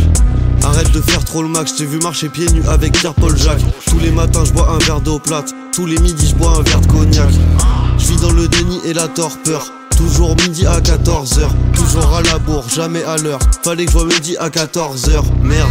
Arrête 0.63 0.91
de 0.91 1.01
faire 1.01 1.23
trop 1.25 1.41
le 1.41 1.49
max, 1.49 1.73
j'ai 1.77 1.85
vu 1.85 1.99
marcher 1.99 2.29
pieds 2.29 2.49
nus 2.51 2.63
avec 2.67 2.93
Pierre-Paul 2.93 3.35
Jacques. 3.37 3.63
Tous 3.87 3.99
les 3.99 4.11
matins, 4.11 4.43
je 4.45 4.51
bois 4.51 4.69
un 4.71 4.77
verre 4.85 5.01
d'eau 5.01 5.17
plate. 5.17 5.53
Tous 5.73 5.85
les 5.85 5.97
midis, 5.97 6.29
je 6.29 6.35
bois 6.35 6.57
un 6.57 6.61
verre 6.61 6.81
de 6.81 6.87
cognac. 6.87 7.29
Je 7.99 8.05
vis 8.07 8.17
dans 8.17 8.31
le 8.31 8.47
déni 8.47 8.79
et 8.85 8.93
la 8.93 9.07
torpeur. 9.07 9.65
Toujours 9.97 10.35
midi 10.37 10.65
à 10.65 10.79
14h, 10.79 11.49
toujours 11.75 12.15
à 12.15 12.21
la 12.21 12.37
bourre, 12.39 12.63
jamais 12.69 13.03
à 13.03 13.17
l'heure. 13.17 13.39
Fallait 13.63 13.85
que 13.85 13.91
je 13.91 13.97
vois 13.97 14.07
midi 14.07 14.37
à 14.37 14.49
14h, 14.49 15.21
merde. 15.41 15.69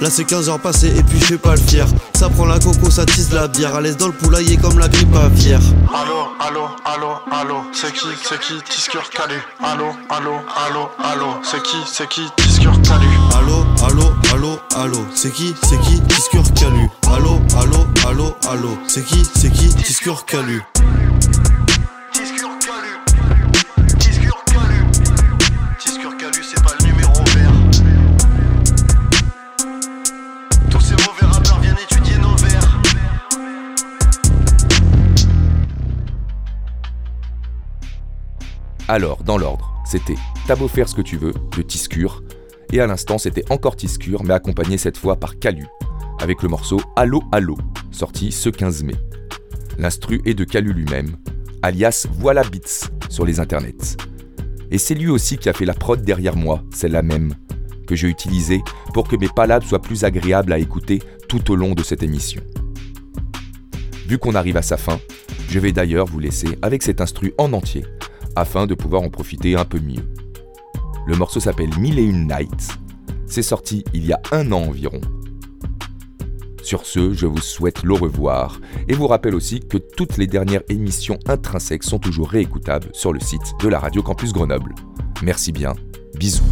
Là 0.00 0.10
c'est 0.10 0.24
15 0.24 0.48
heures 0.48 0.60
passées 0.60 0.92
et 0.96 1.02
puis 1.02 1.18
je 1.18 1.24
fais 1.24 1.38
pas 1.38 1.54
le 1.56 1.60
fier. 1.60 1.86
Ça 2.14 2.28
prend 2.28 2.46
la 2.46 2.58
coco, 2.58 2.90
ça 2.90 3.04
tisse 3.06 3.32
la 3.32 3.48
bière. 3.48 3.74
À 3.74 3.80
l'aise 3.80 3.96
dans 3.96 4.06
le 4.06 4.12
poulailler 4.12 4.56
comme 4.56 4.78
la 4.78 4.88
grippe 4.88 5.14
aviaire. 5.14 5.60
Allô, 5.92 6.28
allô, 6.40 6.68
allô, 6.84 7.14
allô, 7.30 7.56
c'est 7.72 7.92
qui, 7.92 8.06
c'est 8.22 8.38
qui, 8.40 8.54
Tiscur 8.68 9.08
Calu 9.10 9.34
Allô, 9.62 9.86
allô, 10.10 10.34
allô, 10.66 10.88
allô, 11.02 11.26
c'est 11.42 11.62
qui, 11.62 11.76
c'est 11.86 12.08
qui, 12.08 12.22
Tiscur 12.36 12.72
Calu 12.82 13.08
Allô, 13.36 13.64
allô, 13.84 14.12
allô, 14.38 14.58
allô, 14.76 15.04
c'est 15.14 15.32
qui, 15.32 15.54
c'est 15.62 15.80
qui, 15.80 16.00
Tiscur 16.02 16.44
Calu 16.54 16.88
Allô, 17.08 17.40
allô, 17.56 17.86
allô, 18.06 18.36
allô, 18.48 18.78
c'est 18.86 19.04
qui, 19.04 19.24
c'est 19.34 19.50
qui, 19.50 19.68
Tiscur 19.74 20.24
Calu 20.26 20.62
Tiscur 22.12 22.48
Calu, 26.16 26.42
c'est 26.42 26.62
pas 26.62 26.74
le 26.80 26.86
numéro 26.86 27.12
vert. 27.34 27.52
Tous 30.70 30.80
ces 30.80 30.94
mauvais 30.94 31.26
rappeurs 31.26 31.58
viennent 31.60 31.76
étudier 31.90 32.16
nos 32.18 32.36
vers. 32.36 32.80
Alors, 38.86 39.24
dans 39.24 39.38
l'ordre, 39.38 39.68
c'était 39.84 40.14
T'as 40.48 40.56
beau 40.56 40.66
faire 40.66 40.88
ce 40.88 40.94
que 40.94 41.02
tu 41.02 41.18
veux 41.18 41.34
de 41.56 41.60
Tiscure, 41.60 42.22
et 42.72 42.80
à 42.80 42.86
l'instant 42.86 43.18
c'était 43.18 43.50
encore 43.50 43.76
Tiscure, 43.76 44.24
mais 44.24 44.34
accompagné 44.34 44.78
cette 44.78 44.96
fois 44.96 45.16
par 45.16 45.38
Calu, 45.38 45.66
avec 46.20 46.42
le 46.42 46.48
morceau 46.48 46.80
Allo 46.96 47.22
Allo, 47.32 47.56
sorti 47.90 48.32
ce 48.32 48.48
15 48.48 48.84
mai. 48.84 48.94
L'instru 49.78 50.20
est 50.24 50.34
de 50.34 50.44
Calu 50.44 50.72
lui-même, 50.72 51.16
alias 51.62 52.06
Voilà 52.10 52.42
Beats 52.42 52.90
sur 53.08 53.24
les 53.24 53.40
internets. 53.40 53.96
Et 54.70 54.78
c'est 54.78 54.94
lui 54.94 55.08
aussi 55.08 55.38
qui 55.38 55.48
a 55.48 55.52
fait 55.52 55.64
la 55.64 55.74
prod 55.74 56.02
derrière 56.02 56.36
moi, 56.36 56.62
celle-là 56.74 57.02
même, 57.02 57.34
que 57.86 57.96
j'ai 57.96 58.08
utilisée 58.08 58.62
pour 58.92 59.08
que 59.08 59.16
mes 59.16 59.28
palabres 59.28 59.66
soient 59.66 59.80
plus 59.80 60.04
agréables 60.04 60.52
à 60.52 60.58
écouter 60.58 61.00
tout 61.28 61.50
au 61.50 61.56
long 61.56 61.74
de 61.74 61.82
cette 61.82 62.02
émission. 62.02 62.42
Vu 64.06 64.18
qu'on 64.18 64.34
arrive 64.34 64.56
à 64.56 64.62
sa 64.62 64.76
fin, 64.76 65.00
je 65.48 65.58
vais 65.58 65.72
d'ailleurs 65.72 66.06
vous 66.06 66.18
laisser 66.18 66.58
avec 66.60 66.82
cet 66.82 67.00
instru 67.00 67.32
en 67.38 67.52
entier, 67.52 67.84
afin 68.36 68.66
de 68.66 68.74
pouvoir 68.74 69.02
en 69.02 69.08
profiter 69.08 69.56
un 69.56 69.64
peu 69.64 69.80
mieux. 69.80 70.04
Le 71.08 71.16
morceau 71.16 71.40
s'appelle 71.40 71.70
Mille 71.78 71.98
et 71.98 72.04
une 72.04 72.26
Nights. 72.26 72.78
C'est 73.26 73.40
sorti 73.40 73.82
il 73.94 74.04
y 74.04 74.12
a 74.12 74.20
un 74.30 74.52
an 74.52 74.60
environ. 74.68 75.00
Sur 76.62 76.84
ce, 76.84 77.14
je 77.14 77.24
vous 77.24 77.40
souhaite 77.40 77.82
le 77.82 77.94
revoir 77.94 78.60
et 78.88 78.92
vous 78.92 79.06
rappelle 79.06 79.34
aussi 79.34 79.60
que 79.60 79.78
toutes 79.78 80.18
les 80.18 80.26
dernières 80.26 80.64
émissions 80.68 81.18
intrinsèques 81.26 81.84
sont 81.84 81.98
toujours 81.98 82.28
réécoutables 82.28 82.90
sur 82.92 83.14
le 83.14 83.20
site 83.20 83.54
de 83.62 83.68
la 83.68 83.78
Radio 83.78 84.02
Campus 84.02 84.34
Grenoble. 84.34 84.74
Merci 85.22 85.50
bien, 85.50 85.72
bisous. 86.18 86.44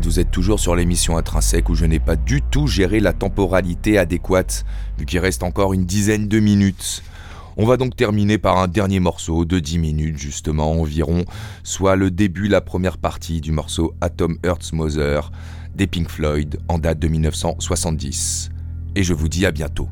Vous 0.00 0.20
êtes 0.20 0.30
toujours 0.30 0.58
sur 0.58 0.74
l'émission 0.74 1.18
intrinsèque 1.18 1.68
où 1.68 1.74
je 1.74 1.84
n'ai 1.84 2.00
pas 2.00 2.16
du 2.16 2.40
tout 2.40 2.66
géré 2.66 2.98
la 2.98 3.12
temporalité 3.12 3.98
adéquate, 3.98 4.64
vu 4.98 5.04
qu'il 5.04 5.18
reste 5.18 5.42
encore 5.42 5.74
une 5.74 5.84
dizaine 5.84 6.28
de 6.28 6.40
minutes. 6.40 7.02
On 7.58 7.66
va 7.66 7.76
donc 7.76 7.94
terminer 7.94 8.38
par 8.38 8.56
un 8.56 8.68
dernier 8.68 9.00
morceau 9.00 9.44
de 9.44 9.58
10 9.58 9.78
minutes 9.78 10.16
justement 10.16 10.72
environ, 10.72 11.24
soit 11.62 11.96
le 11.96 12.10
début, 12.10 12.48
la 12.48 12.62
première 12.62 12.96
partie 12.96 13.42
du 13.42 13.52
morceau 13.52 13.94
Atom 14.00 14.38
Earth's 14.42 14.72
Mother 14.72 15.30
des 15.74 15.86
Pink 15.86 16.08
Floyd 16.08 16.58
en 16.68 16.78
date 16.78 16.98
de 16.98 17.08
1970. 17.08 18.50
Et 18.94 19.02
je 19.02 19.12
vous 19.12 19.28
dis 19.28 19.44
à 19.44 19.50
bientôt. 19.50 19.88